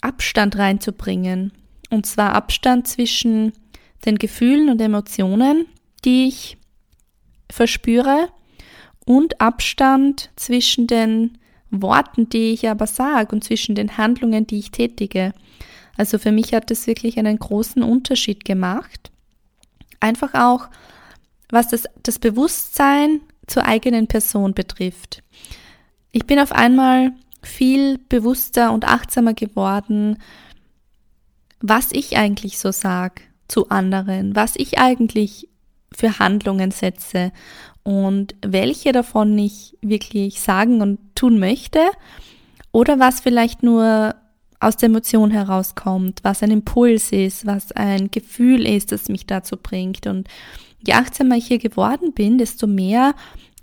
Abstand 0.00 0.58
reinzubringen. 0.58 1.52
Und 1.90 2.06
zwar 2.06 2.34
Abstand 2.34 2.88
zwischen 2.88 3.52
den 4.04 4.18
Gefühlen 4.18 4.70
und 4.70 4.80
Emotionen, 4.80 5.66
die 6.04 6.28
ich 6.28 6.56
verspüre 7.50 8.28
und 9.04 9.40
Abstand 9.40 10.30
zwischen 10.36 10.86
den 10.86 11.38
Worten, 11.70 12.28
die 12.28 12.52
ich 12.52 12.68
aber 12.68 12.86
sage 12.86 13.34
und 13.34 13.44
zwischen 13.44 13.74
den 13.74 13.96
Handlungen, 13.96 14.46
die 14.46 14.58
ich 14.58 14.70
tätige. 14.70 15.32
Also 16.00 16.16
für 16.16 16.32
mich 16.32 16.54
hat 16.54 16.70
das 16.70 16.86
wirklich 16.86 17.18
einen 17.18 17.38
großen 17.38 17.82
Unterschied 17.82 18.46
gemacht. 18.46 19.10
Einfach 20.00 20.32
auch, 20.32 20.70
was 21.50 21.68
das, 21.68 21.84
das 22.02 22.18
Bewusstsein 22.18 23.20
zur 23.46 23.66
eigenen 23.66 24.06
Person 24.06 24.54
betrifft. 24.54 25.22
Ich 26.10 26.24
bin 26.24 26.38
auf 26.38 26.52
einmal 26.52 27.12
viel 27.42 27.98
bewusster 27.98 28.72
und 28.72 28.86
achtsamer 28.86 29.34
geworden, 29.34 30.16
was 31.60 31.92
ich 31.92 32.16
eigentlich 32.16 32.58
so 32.58 32.72
sag 32.72 33.20
zu 33.46 33.68
anderen, 33.68 34.34
was 34.34 34.54
ich 34.56 34.78
eigentlich 34.78 35.48
für 35.92 36.18
Handlungen 36.18 36.70
setze 36.70 37.30
und 37.82 38.34
welche 38.40 38.92
davon 38.92 39.38
ich 39.38 39.76
wirklich 39.82 40.40
sagen 40.40 40.80
und 40.80 40.98
tun 41.14 41.38
möchte 41.38 41.80
oder 42.72 42.98
was 42.98 43.20
vielleicht 43.20 43.62
nur 43.62 44.14
aus 44.60 44.76
der 44.76 44.90
Emotion 44.90 45.30
herauskommt, 45.30 46.20
was 46.22 46.42
ein 46.42 46.50
Impuls 46.50 47.12
ist, 47.12 47.46
was 47.46 47.72
ein 47.72 48.10
Gefühl 48.10 48.66
ist, 48.66 48.92
das 48.92 49.08
mich 49.08 49.26
dazu 49.26 49.56
bringt. 49.56 50.06
Und 50.06 50.28
je 50.86 50.92
achtsamer 50.92 51.36
ich 51.36 51.46
hier 51.46 51.58
geworden 51.58 52.12
bin, 52.12 52.36
desto 52.36 52.66
mehr 52.66 53.14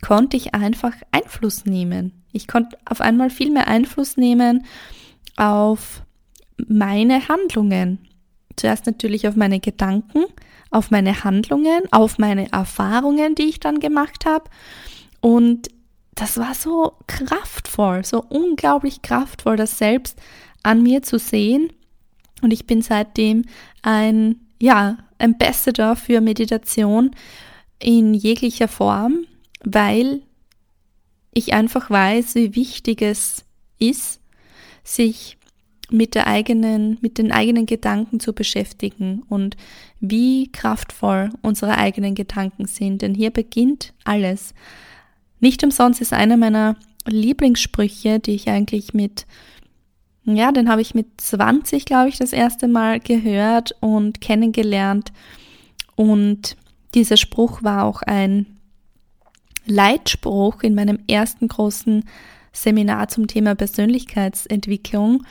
konnte 0.01 0.37
ich 0.37 0.55
einfach 0.55 0.93
Einfluss 1.11 1.65
nehmen. 1.65 2.11
Ich 2.31 2.47
konnte 2.47 2.77
auf 2.85 2.99
einmal 2.99 3.29
viel 3.29 3.51
mehr 3.51 3.67
Einfluss 3.67 4.17
nehmen 4.17 4.65
auf 5.37 6.01
meine 6.67 7.27
Handlungen. 7.27 7.99
Zuerst 8.55 8.87
natürlich 8.87 9.27
auf 9.27 9.35
meine 9.35 9.59
Gedanken, 9.59 10.25
auf 10.71 10.89
meine 10.89 11.23
Handlungen, 11.23 11.81
auf 11.91 12.17
meine 12.17 12.51
Erfahrungen, 12.51 13.35
die 13.35 13.43
ich 13.43 13.59
dann 13.59 13.79
gemacht 13.79 14.25
habe. 14.25 14.45
Und 15.21 15.69
das 16.15 16.37
war 16.37 16.55
so 16.55 16.93
kraftvoll, 17.05 18.03
so 18.03 18.23
unglaublich 18.27 19.03
kraftvoll, 19.03 19.55
das 19.55 19.77
selbst 19.77 20.19
an 20.63 20.83
mir 20.83 21.03
zu 21.03 21.19
sehen. 21.19 21.71
Und 22.41 22.51
ich 22.51 22.67
bin 22.67 22.81
seitdem 22.81 23.45
ein, 23.81 24.37
ja, 24.61 24.97
Ambassador 25.19 25.95
für 25.95 26.21
Meditation 26.21 27.11
in 27.79 28.13
jeglicher 28.13 28.67
Form, 28.67 29.25
weil 29.63 30.21
ich 31.33 31.53
einfach 31.53 31.89
weiß, 31.89 32.35
wie 32.35 32.55
wichtig 32.55 33.01
es 33.01 33.45
ist, 33.79 34.19
sich 34.83 35.37
mit 35.89 36.15
der 36.15 36.27
eigenen, 36.27 36.97
mit 37.01 37.17
den 37.17 37.31
eigenen 37.31 37.65
Gedanken 37.65 38.19
zu 38.19 38.33
beschäftigen 38.33 39.23
und 39.29 39.55
wie 39.99 40.51
kraftvoll 40.51 41.29
unsere 41.41 41.77
eigenen 41.77 42.15
Gedanken 42.15 42.65
sind. 42.65 43.01
Denn 43.01 43.15
hier 43.15 43.31
beginnt 43.31 43.93
alles. 44.03 44.53
Nicht 45.39 45.63
umsonst 45.63 46.01
ist 46.01 46.13
einer 46.13 46.37
meiner 46.37 46.75
Lieblingssprüche, 47.05 48.19
die 48.19 48.35
ich 48.35 48.49
eigentlich 48.49 48.93
mit, 48.93 49.25
ja, 50.35 50.51
den 50.51 50.69
habe 50.69 50.81
ich 50.81 50.93
mit 50.93 51.21
20, 51.21 51.85
glaube 51.85 52.09
ich, 52.09 52.17
das 52.17 52.33
erste 52.33 52.67
Mal 52.67 52.99
gehört 52.99 53.75
und 53.79 54.19
kennengelernt. 54.19 55.13
Und 55.95 56.57
dieser 56.93 57.17
Spruch 57.17 57.63
war 57.63 57.85
auch 57.85 58.01
ein 58.01 58.57
Leitspruch 59.65 60.63
in 60.63 60.75
meinem 60.75 60.99
ersten 61.07 61.47
großen 61.47 62.03
Seminar 62.51 63.07
zum 63.07 63.27
Thema 63.27 63.55
Persönlichkeitsentwicklung. 63.55 65.23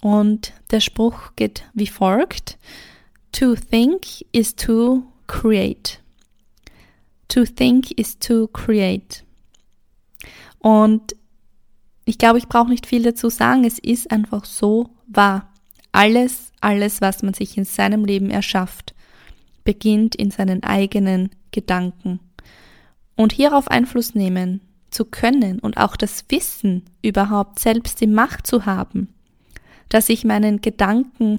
Und 0.00 0.52
der 0.70 0.80
Spruch 0.80 1.36
geht 1.36 1.64
wie 1.74 1.86
folgt. 1.86 2.58
To 3.32 3.54
think 3.54 4.24
is 4.32 4.56
to 4.56 5.04
create. 5.26 6.00
To 7.28 7.44
think 7.44 7.92
is 7.92 8.18
to 8.18 8.48
create. 8.48 9.24
Und 10.58 11.14
ich 12.10 12.18
glaube, 12.18 12.38
ich 12.38 12.48
brauche 12.48 12.70
nicht 12.70 12.86
viel 12.86 13.04
dazu 13.04 13.28
sagen. 13.28 13.64
Es 13.64 13.78
ist 13.78 14.10
einfach 14.10 14.44
so 14.44 14.90
wahr. 15.06 15.52
Alles, 15.92 16.50
alles, 16.60 17.00
was 17.00 17.22
man 17.22 17.34
sich 17.34 17.56
in 17.56 17.64
seinem 17.64 18.04
Leben 18.04 18.30
erschafft, 18.30 18.96
beginnt 19.62 20.16
in 20.16 20.32
seinen 20.32 20.64
eigenen 20.64 21.30
Gedanken. 21.52 22.18
Und 23.14 23.32
hierauf 23.32 23.68
Einfluss 23.68 24.16
nehmen 24.16 24.60
zu 24.90 25.04
können 25.04 25.60
und 25.60 25.76
auch 25.76 25.94
das 25.94 26.24
Wissen 26.30 26.84
überhaupt 27.00 27.60
selbst 27.60 28.00
die 28.00 28.08
Macht 28.08 28.44
zu 28.44 28.66
haben, 28.66 29.14
dass 29.88 30.08
ich 30.08 30.24
meinen 30.24 30.60
Gedanken 30.62 31.38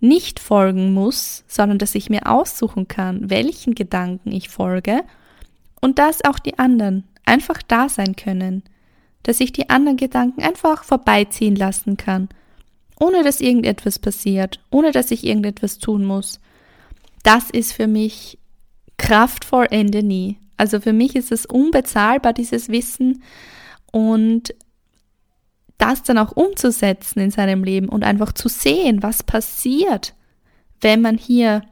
nicht 0.00 0.40
folgen 0.40 0.92
muss, 0.92 1.44
sondern 1.46 1.78
dass 1.78 1.94
ich 1.94 2.10
mir 2.10 2.26
aussuchen 2.26 2.88
kann, 2.88 3.30
welchen 3.30 3.76
Gedanken 3.76 4.32
ich 4.32 4.48
folge 4.48 5.04
und 5.80 6.00
dass 6.00 6.24
auch 6.24 6.40
die 6.40 6.58
anderen 6.58 7.04
einfach 7.24 7.62
da 7.62 7.88
sein 7.88 8.16
können, 8.16 8.64
dass 9.22 9.40
ich 9.40 9.52
die 9.52 9.70
anderen 9.70 9.96
Gedanken 9.96 10.42
einfach 10.42 10.84
vorbeiziehen 10.84 11.56
lassen 11.56 11.96
kann, 11.96 12.28
ohne 12.98 13.22
dass 13.22 13.40
irgendetwas 13.40 13.98
passiert, 13.98 14.60
ohne 14.70 14.92
dass 14.92 15.10
ich 15.10 15.24
irgendetwas 15.24 15.78
tun 15.78 16.04
muss. 16.04 16.40
Das 17.22 17.50
ist 17.50 17.72
für 17.72 17.86
mich 17.86 18.38
kraftvoll 18.96 19.66
Ende 19.70 20.02
nie. 20.02 20.38
Also 20.56 20.80
für 20.80 20.92
mich 20.92 21.16
ist 21.16 21.32
es 21.32 21.46
unbezahlbar, 21.46 22.32
dieses 22.32 22.68
Wissen 22.68 23.22
und 23.90 24.54
das 25.78 26.02
dann 26.04 26.18
auch 26.18 26.32
umzusetzen 26.32 27.18
in 27.20 27.30
seinem 27.30 27.64
Leben 27.64 27.88
und 27.88 28.04
einfach 28.04 28.32
zu 28.32 28.48
sehen, 28.48 29.02
was 29.02 29.24
passiert, 29.24 30.14
wenn 30.80 31.00
man 31.00 31.18
hier 31.18 31.62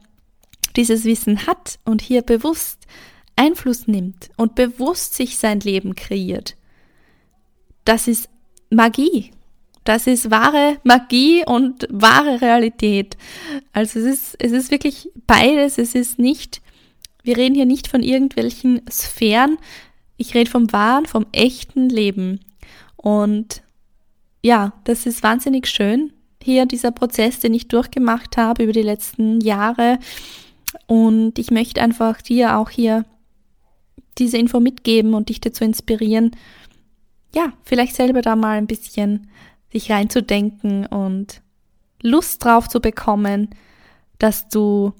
dieses 0.75 1.05
Wissen 1.05 1.47
hat 1.47 1.79
und 1.85 2.01
hier 2.01 2.21
bewusst 2.21 2.85
Einfluss 3.35 3.87
nimmt 3.87 4.29
und 4.35 4.55
bewusst 4.55 5.15
sich 5.15 5.37
sein 5.37 5.61
Leben 5.61 5.95
kreiert. 5.95 6.57
Das 7.85 8.07
ist 8.07 8.29
Magie. 8.69 9.31
Das 9.83 10.05
ist 10.05 10.29
wahre 10.29 10.77
Magie 10.83 11.43
und 11.45 11.87
wahre 11.89 12.41
Realität. 12.41 13.17
Also 13.73 13.99
es 13.99 14.05
ist, 14.05 14.35
es 14.39 14.51
ist 14.51 14.71
wirklich 14.71 15.09
beides. 15.25 15.77
Es 15.77 15.95
ist 15.95 16.19
nicht 16.19 16.61
wir 17.23 17.37
reden 17.37 17.55
hier 17.55 17.65
nicht 17.65 17.87
von 17.87 18.03
irgendwelchen 18.03 18.81
Sphären. 18.89 19.57
Ich 20.17 20.33
rede 20.33 20.49
vom 20.49 20.71
wahren, 20.71 21.05
vom 21.05 21.25
echten 21.31 21.89
Leben. 21.89 22.39
Und 22.95 23.61
ja, 24.41 24.73
das 24.83 25.05
ist 25.05 25.23
wahnsinnig 25.23 25.67
schön. 25.67 26.13
Hier 26.43 26.65
dieser 26.65 26.91
Prozess, 26.91 27.39
den 27.39 27.53
ich 27.53 27.67
durchgemacht 27.67 28.37
habe 28.37 28.63
über 28.63 28.73
die 28.73 28.81
letzten 28.81 29.41
Jahre. 29.41 29.99
Und 30.87 31.37
ich 31.37 31.51
möchte 31.51 31.81
einfach 31.81 32.21
dir 32.21 32.57
auch 32.57 32.69
hier 32.69 33.05
diese 34.17 34.37
Info 34.37 34.59
mitgeben 34.59 35.13
und 35.13 35.29
dich 35.29 35.39
dazu 35.39 35.63
inspirieren, 35.63 36.31
ja, 37.33 37.53
vielleicht 37.63 37.95
selber 37.95 38.21
da 38.21 38.35
mal 38.35 38.57
ein 38.57 38.67
bisschen 38.67 39.29
sich 39.71 39.91
reinzudenken 39.91 40.85
und 40.85 41.41
Lust 42.01 42.43
drauf 42.43 42.67
zu 42.67 42.79
bekommen, 42.81 43.49
dass 44.19 44.49
du 44.49 44.93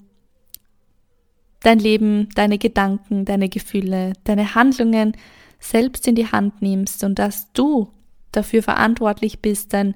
dein 1.60 1.78
Leben, 1.78 2.28
deine 2.34 2.58
Gedanken, 2.58 3.24
deine 3.24 3.48
Gefühle, 3.48 4.14
deine 4.24 4.54
Handlungen 4.54 5.16
selbst 5.58 6.08
in 6.08 6.14
die 6.14 6.30
Hand 6.30 6.60
nimmst 6.62 7.04
und 7.04 7.18
dass 7.18 7.52
du 7.52 7.88
dafür 8.32 8.62
verantwortlich 8.62 9.40
bist, 9.40 9.72
dein 9.72 9.94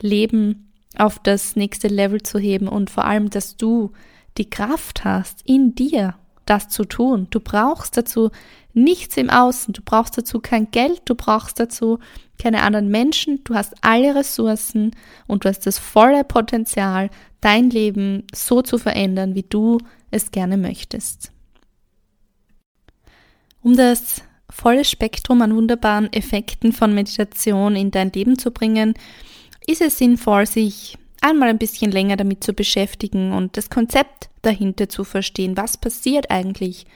Leben 0.00 0.72
auf 0.98 1.18
das 1.18 1.56
nächste 1.56 1.88
Level 1.88 2.22
zu 2.22 2.38
heben 2.38 2.68
und 2.68 2.90
vor 2.90 3.04
allem, 3.04 3.30
dass 3.30 3.56
du 3.56 3.92
die 4.38 4.50
Kraft 4.50 5.04
hast, 5.04 5.42
in 5.46 5.74
dir 5.74 6.16
das 6.44 6.68
zu 6.68 6.84
tun. 6.84 7.28
Du 7.30 7.40
brauchst 7.40 7.96
dazu 7.96 8.30
nichts 8.76 9.16
im 9.16 9.30
Außen, 9.30 9.72
du 9.72 9.82
brauchst 9.82 10.18
dazu 10.18 10.38
kein 10.40 10.70
Geld, 10.70 11.02
du 11.06 11.14
brauchst 11.14 11.58
dazu 11.58 11.98
keine 12.38 12.62
anderen 12.62 12.88
Menschen, 12.88 13.42
du 13.44 13.54
hast 13.54 13.74
alle 13.80 14.14
Ressourcen 14.14 14.94
und 15.26 15.44
du 15.44 15.48
hast 15.48 15.66
das 15.66 15.78
volle 15.78 16.24
Potenzial, 16.24 17.10
dein 17.40 17.70
Leben 17.70 18.24
so 18.34 18.62
zu 18.62 18.78
verändern, 18.78 19.34
wie 19.34 19.44
du 19.44 19.78
es 20.10 20.30
gerne 20.30 20.56
möchtest. 20.56 21.32
Um 23.62 23.76
das 23.76 24.22
volle 24.50 24.84
Spektrum 24.84 25.42
an 25.42 25.56
wunderbaren 25.56 26.12
Effekten 26.12 26.72
von 26.72 26.94
Meditation 26.94 27.74
in 27.74 27.90
dein 27.90 28.12
Leben 28.12 28.38
zu 28.38 28.50
bringen, 28.50 28.94
ist 29.66 29.80
es 29.80 29.98
sinnvoll, 29.98 30.46
sich 30.46 30.96
einmal 31.20 31.48
ein 31.48 31.58
bisschen 31.58 31.90
länger 31.90 32.16
damit 32.16 32.44
zu 32.44 32.52
beschäftigen 32.52 33.32
und 33.32 33.56
das 33.56 33.70
Konzept 33.70 34.28
dahinter 34.42 34.88
zu 34.88 35.02
verstehen. 35.02 35.56
Was 35.56 35.76
passiert 35.76 36.30
eigentlich, 36.30 36.86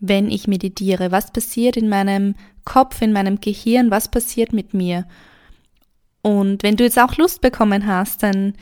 wenn 0.00 0.30
ich 0.30 0.46
meditiere? 0.46 1.10
Was 1.10 1.32
passiert 1.32 1.76
in 1.76 1.88
meinem 1.88 2.34
Kopf, 2.64 3.00
in 3.02 3.12
meinem 3.12 3.40
Gehirn? 3.40 3.90
Was 3.90 4.10
passiert 4.10 4.52
mit 4.52 4.74
mir? 4.74 5.06
Und 6.22 6.62
wenn 6.62 6.76
du 6.76 6.84
jetzt 6.84 6.98
auch 6.98 7.16
Lust 7.16 7.40
bekommen 7.40 7.86
hast, 7.86 8.22
dein 8.22 8.54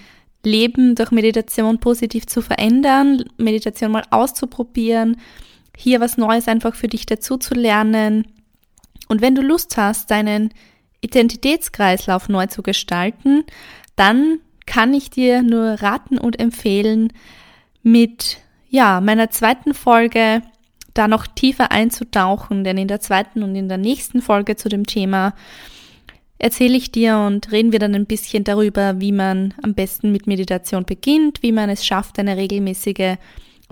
Leben 0.44 0.94
durch 0.94 1.11
Meditation 1.11 1.81
positiv 1.81 2.27
zu 2.27 2.42
verändern, 2.42 3.25
Meditation 3.38 3.92
mal 3.92 4.05
auszuprobieren, 4.11 5.16
hier 5.77 6.01
was 6.01 6.18
Neues 6.18 6.47
einfach 6.49 6.75
für 6.75 6.88
dich 6.88 7.07
dazu 7.07 7.37
zu 7.37 7.55
lernen. 7.55 8.27
Und 9.09 9.23
wenn 9.23 9.35
du 9.35 9.42
Lust 9.42 9.77
hast, 9.77 10.11
deinen 10.11 10.53
Identitätskreislauf 11.01 12.29
neu 12.29 12.47
zu 12.47 12.62
gestalten, 12.62 13.44
dann 13.97 14.40
kann 14.66 14.94
ich 14.94 15.11
dir 15.11 15.42
nur 15.42 15.83
raten 15.83 16.18
und 16.18 16.38
empfehlen, 16.38 17.12
mit 17.83 18.38
ja, 18.68 19.01
meiner 19.01 19.31
zweiten 19.31 19.75
Folge 19.75 20.42
da 20.94 21.09
noch 21.09 21.26
tiefer 21.26 21.72
einzutauchen, 21.72 22.64
denn 22.64 22.78
in 22.78 22.88
der 22.88 23.00
zweiten 23.00 23.42
und 23.42 23.54
in 23.54 23.68
der 23.68 23.78
nächsten 23.78 24.22
Folge 24.22 24.57
zu 24.57 24.68
dem 24.68 24.87
Thema 24.87 25.35
erzähle 26.38 26.76
ich 26.76 26.92
dir 26.92 27.18
und 27.18 27.50
reden 27.52 27.72
wir 27.72 27.78
dann 27.78 27.94
ein 27.94 28.07
bisschen 28.07 28.44
darüber, 28.44 29.00
wie 29.00 29.12
man 29.12 29.54
am 29.62 29.74
besten 29.74 30.12
mit 30.12 30.26
Meditation 30.26 30.85
beginnt, 30.85 31.42
wie 31.42 31.52
man 31.52 31.70
es 31.70 31.85
schafft, 31.85 32.18
eine 32.18 32.37
regelmäßige 32.37 33.16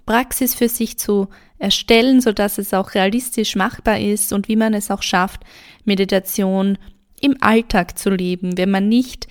Praxis 0.06 0.54
für 0.54 0.68
sich 0.68 0.98
zu 0.98 1.28
erstellen, 1.58 2.20
so 2.20 2.32
dass 2.32 2.58
es 2.58 2.74
auch 2.74 2.94
realistisch 2.94 3.56
machbar 3.56 4.00
ist 4.00 4.32
und 4.32 4.48
wie 4.48 4.56
man 4.56 4.74
es 4.74 4.90
auch 4.90 5.02
schafft, 5.02 5.42
Meditation 5.85 6.78
im 7.20 7.37
Alltag 7.40 7.98
zu 7.98 8.11
leben, 8.11 8.56
wenn 8.58 8.70
man 8.70 8.88
nicht 8.88 9.28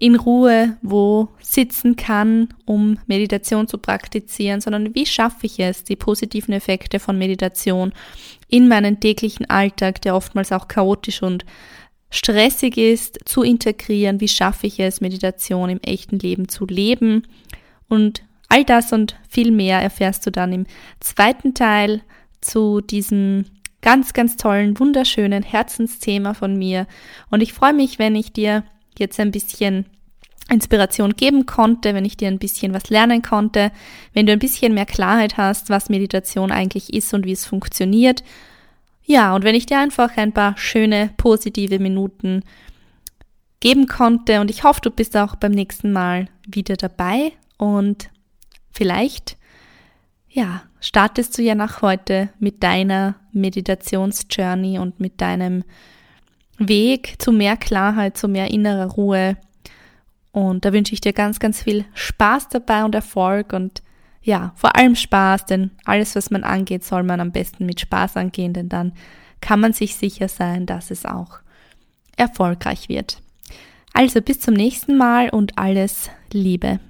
in 0.00 0.16
Ruhe 0.16 0.78
wo 0.80 1.28
sitzen 1.42 1.94
kann, 1.94 2.48
um 2.64 2.98
Meditation 3.06 3.68
zu 3.68 3.76
praktizieren, 3.76 4.62
sondern 4.62 4.94
wie 4.94 5.04
schaffe 5.04 5.44
ich 5.44 5.60
es, 5.60 5.84
die 5.84 5.94
positiven 5.94 6.54
Effekte 6.54 6.98
von 6.98 7.18
Meditation 7.18 7.92
in 8.48 8.66
meinen 8.66 8.98
täglichen 8.98 9.48
Alltag, 9.50 10.00
der 10.00 10.16
oftmals 10.16 10.52
auch 10.52 10.68
chaotisch 10.68 11.22
und 11.22 11.44
stressig 12.08 12.78
ist, 12.78 13.20
zu 13.26 13.42
integrieren, 13.42 14.22
wie 14.22 14.28
schaffe 14.28 14.66
ich 14.66 14.80
es, 14.80 15.02
Meditation 15.02 15.68
im 15.68 15.80
echten 15.82 16.18
Leben 16.18 16.48
zu 16.48 16.64
leben 16.64 17.24
und 17.88 18.22
all 18.48 18.64
das 18.64 18.94
und 18.94 19.16
viel 19.28 19.52
mehr 19.52 19.80
erfährst 19.80 20.26
du 20.26 20.30
dann 20.30 20.52
im 20.54 20.66
zweiten 21.00 21.52
Teil 21.52 22.00
zu 22.40 22.80
diesem 22.80 23.44
ganz, 23.82 24.14
ganz 24.14 24.38
tollen, 24.38 24.78
wunderschönen 24.80 25.42
Herzensthema 25.42 26.32
von 26.34 26.58
mir. 26.58 26.86
Und 27.30 27.42
ich 27.42 27.52
freue 27.52 27.72
mich, 27.72 27.98
wenn 27.98 28.14
ich 28.14 28.32
dir 28.32 28.64
jetzt 28.98 29.18
ein 29.20 29.30
bisschen 29.30 29.86
Inspiration 30.50 31.14
geben 31.14 31.46
konnte, 31.46 31.94
wenn 31.94 32.04
ich 32.04 32.16
dir 32.16 32.28
ein 32.28 32.38
bisschen 32.38 32.74
was 32.74 32.90
lernen 32.90 33.22
konnte, 33.22 33.70
wenn 34.12 34.26
du 34.26 34.32
ein 34.32 34.38
bisschen 34.38 34.74
mehr 34.74 34.86
Klarheit 34.86 35.36
hast, 35.36 35.70
was 35.70 35.88
Meditation 35.88 36.50
eigentlich 36.50 36.92
ist 36.92 37.14
und 37.14 37.24
wie 37.24 37.32
es 37.32 37.46
funktioniert. 37.46 38.24
Ja, 39.04 39.34
und 39.34 39.44
wenn 39.44 39.54
ich 39.54 39.66
dir 39.66 39.78
einfach 39.78 40.16
ein 40.16 40.32
paar 40.32 40.56
schöne, 40.56 41.10
positive 41.16 41.78
Minuten 41.78 42.42
geben 43.60 43.86
konnte 43.86 44.40
und 44.40 44.50
ich 44.50 44.64
hoffe, 44.64 44.80
du 44.80 44.90
bist 44.90 45.16
auch 45.16 45.36
beim 45.36 45.52
nächsten 45.52 45.92
Mal 45.92 46.28
wieder 46.46 46.76
dabei 46.76 47.32
und 47.58 48.10
vielleicht, 48.72 49.36
ja, 50.28 50.62
startest 50.80 51.36
du 51.36 51.42
ja 51.42 51.54
nach 51.54 51.82
heute 51.82 52.30
mit 52.38 52.62
deiner 52.62 53.16
Meditationsjourney 53.32 54.78
und 54.78 54.98
mit 54.98 55.20
deinem 55.20 55.64
Weg 56.60 57.14
zu 57.18 57.32
mehr 57.32 57.56
Klarheit, 57.56 58.16
zu 58.16 58.28
mehr 58.28 58.50
innerer 58.50 58.92
Ruhe. 58.92 59.36
Und 60.32 60.64
da 60.64 60.72
wünsche 60.72 60.94
ich 60.94 61.00
dir 61.00 61.12
ganz, 61.12 61.40
ganz 61.40 61.62
viel 61.62 61.84
Spaß 61.94 62.48
dabei 62.50 62.84
und 62.84 62.94
Erfolg 62.94 63.52
und 63.52 63.82
ja, 64.22 64.52
vor 64.54 64.76
allem 64.76 64.94
Spaß, 64.94 65.46
denn 65.46 65.70
alles, 65.84 66.14
was 66.14 66.30
man 66.30 66.44
angeht, 66.44 66.84
soll 66.84 67.02
man 67.02 67.20
am 67.20 67.32
besten 67.32 67.64
mit 67.64 67.80
Spaß 67.80 68.18
angehen, 68.18 68.52
denn 68.52 68.68
dann 68.68 68.92
kann 69.40 69.60
man 69.60 69.72
sich 69.72 69.96
sicher 69.96 70.28
sein, 70.28 70.66
dass 70.66 70.90
es 70.90 71.06
auch 71.06 71.38
erfolgreich 72.16 72.88
wird. 72.88 73.22
Also 73.94 74.20
bis 74.20 74.40
zum 74.40 74.54
nächsten 74.54 74.96
Mal 74.96 75.30
und 75.30 75.58
alles 75.58 76.10
Liebe. 76.32 76.80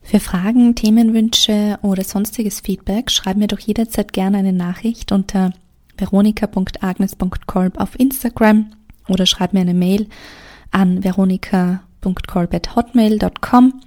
Für 0.00 0.20
Fragen, 0.20 0.76
Themenwünsche 0.76 1.80
oder 1.82 2.04
sonstiges 2.04 2.60
Feedback 2.60 3.10
schreib 3.10 3.36
mir 3.36 3.48
doch 3.48 3.58
jederzeit 3.58 4.12
gerne 4.12 4.38
eine 4.38 4.52
Nachricht 4.52 5.10
unter 5.10 5.52
veronika.agnes.kolb 5.98 7.80
auf 7.80 7.98
Instagram 7.98 8.70
oder 9.08 9.26
schreib 9.26 9.52
mir 9.52 9.60
eine 9.60 9.74
Mail 9.74 10.08
an 10.70 11.04
veronika.kolb.hotmail.com 11.04 13.80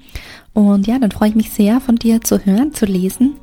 und 0.53 0.87
ja, 0.87 0.97
dann 0.99 1.11
freue 1.11 1.29
ich 1.29 1.35
mich 1.35 1.51
sehr 1.51 1.79
von 1.81 1.95
dir 1.95 2.21
zu 2.21 2.45
hören, 2.45 2.73
zu 2.73 2.85
lesen 2.85 3.37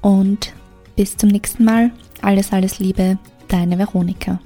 und 0.00 0.52
bis 0.96 1.16
zum 1.16 1.30
nächsten 1.30 1.64
Mal. 1.64 1.90
Alles, 2.20 2.52
alles 2.52 2.78
Liebe, 2.78 3.18
deine 3.48 3.78
Veronika. 3.78 4.38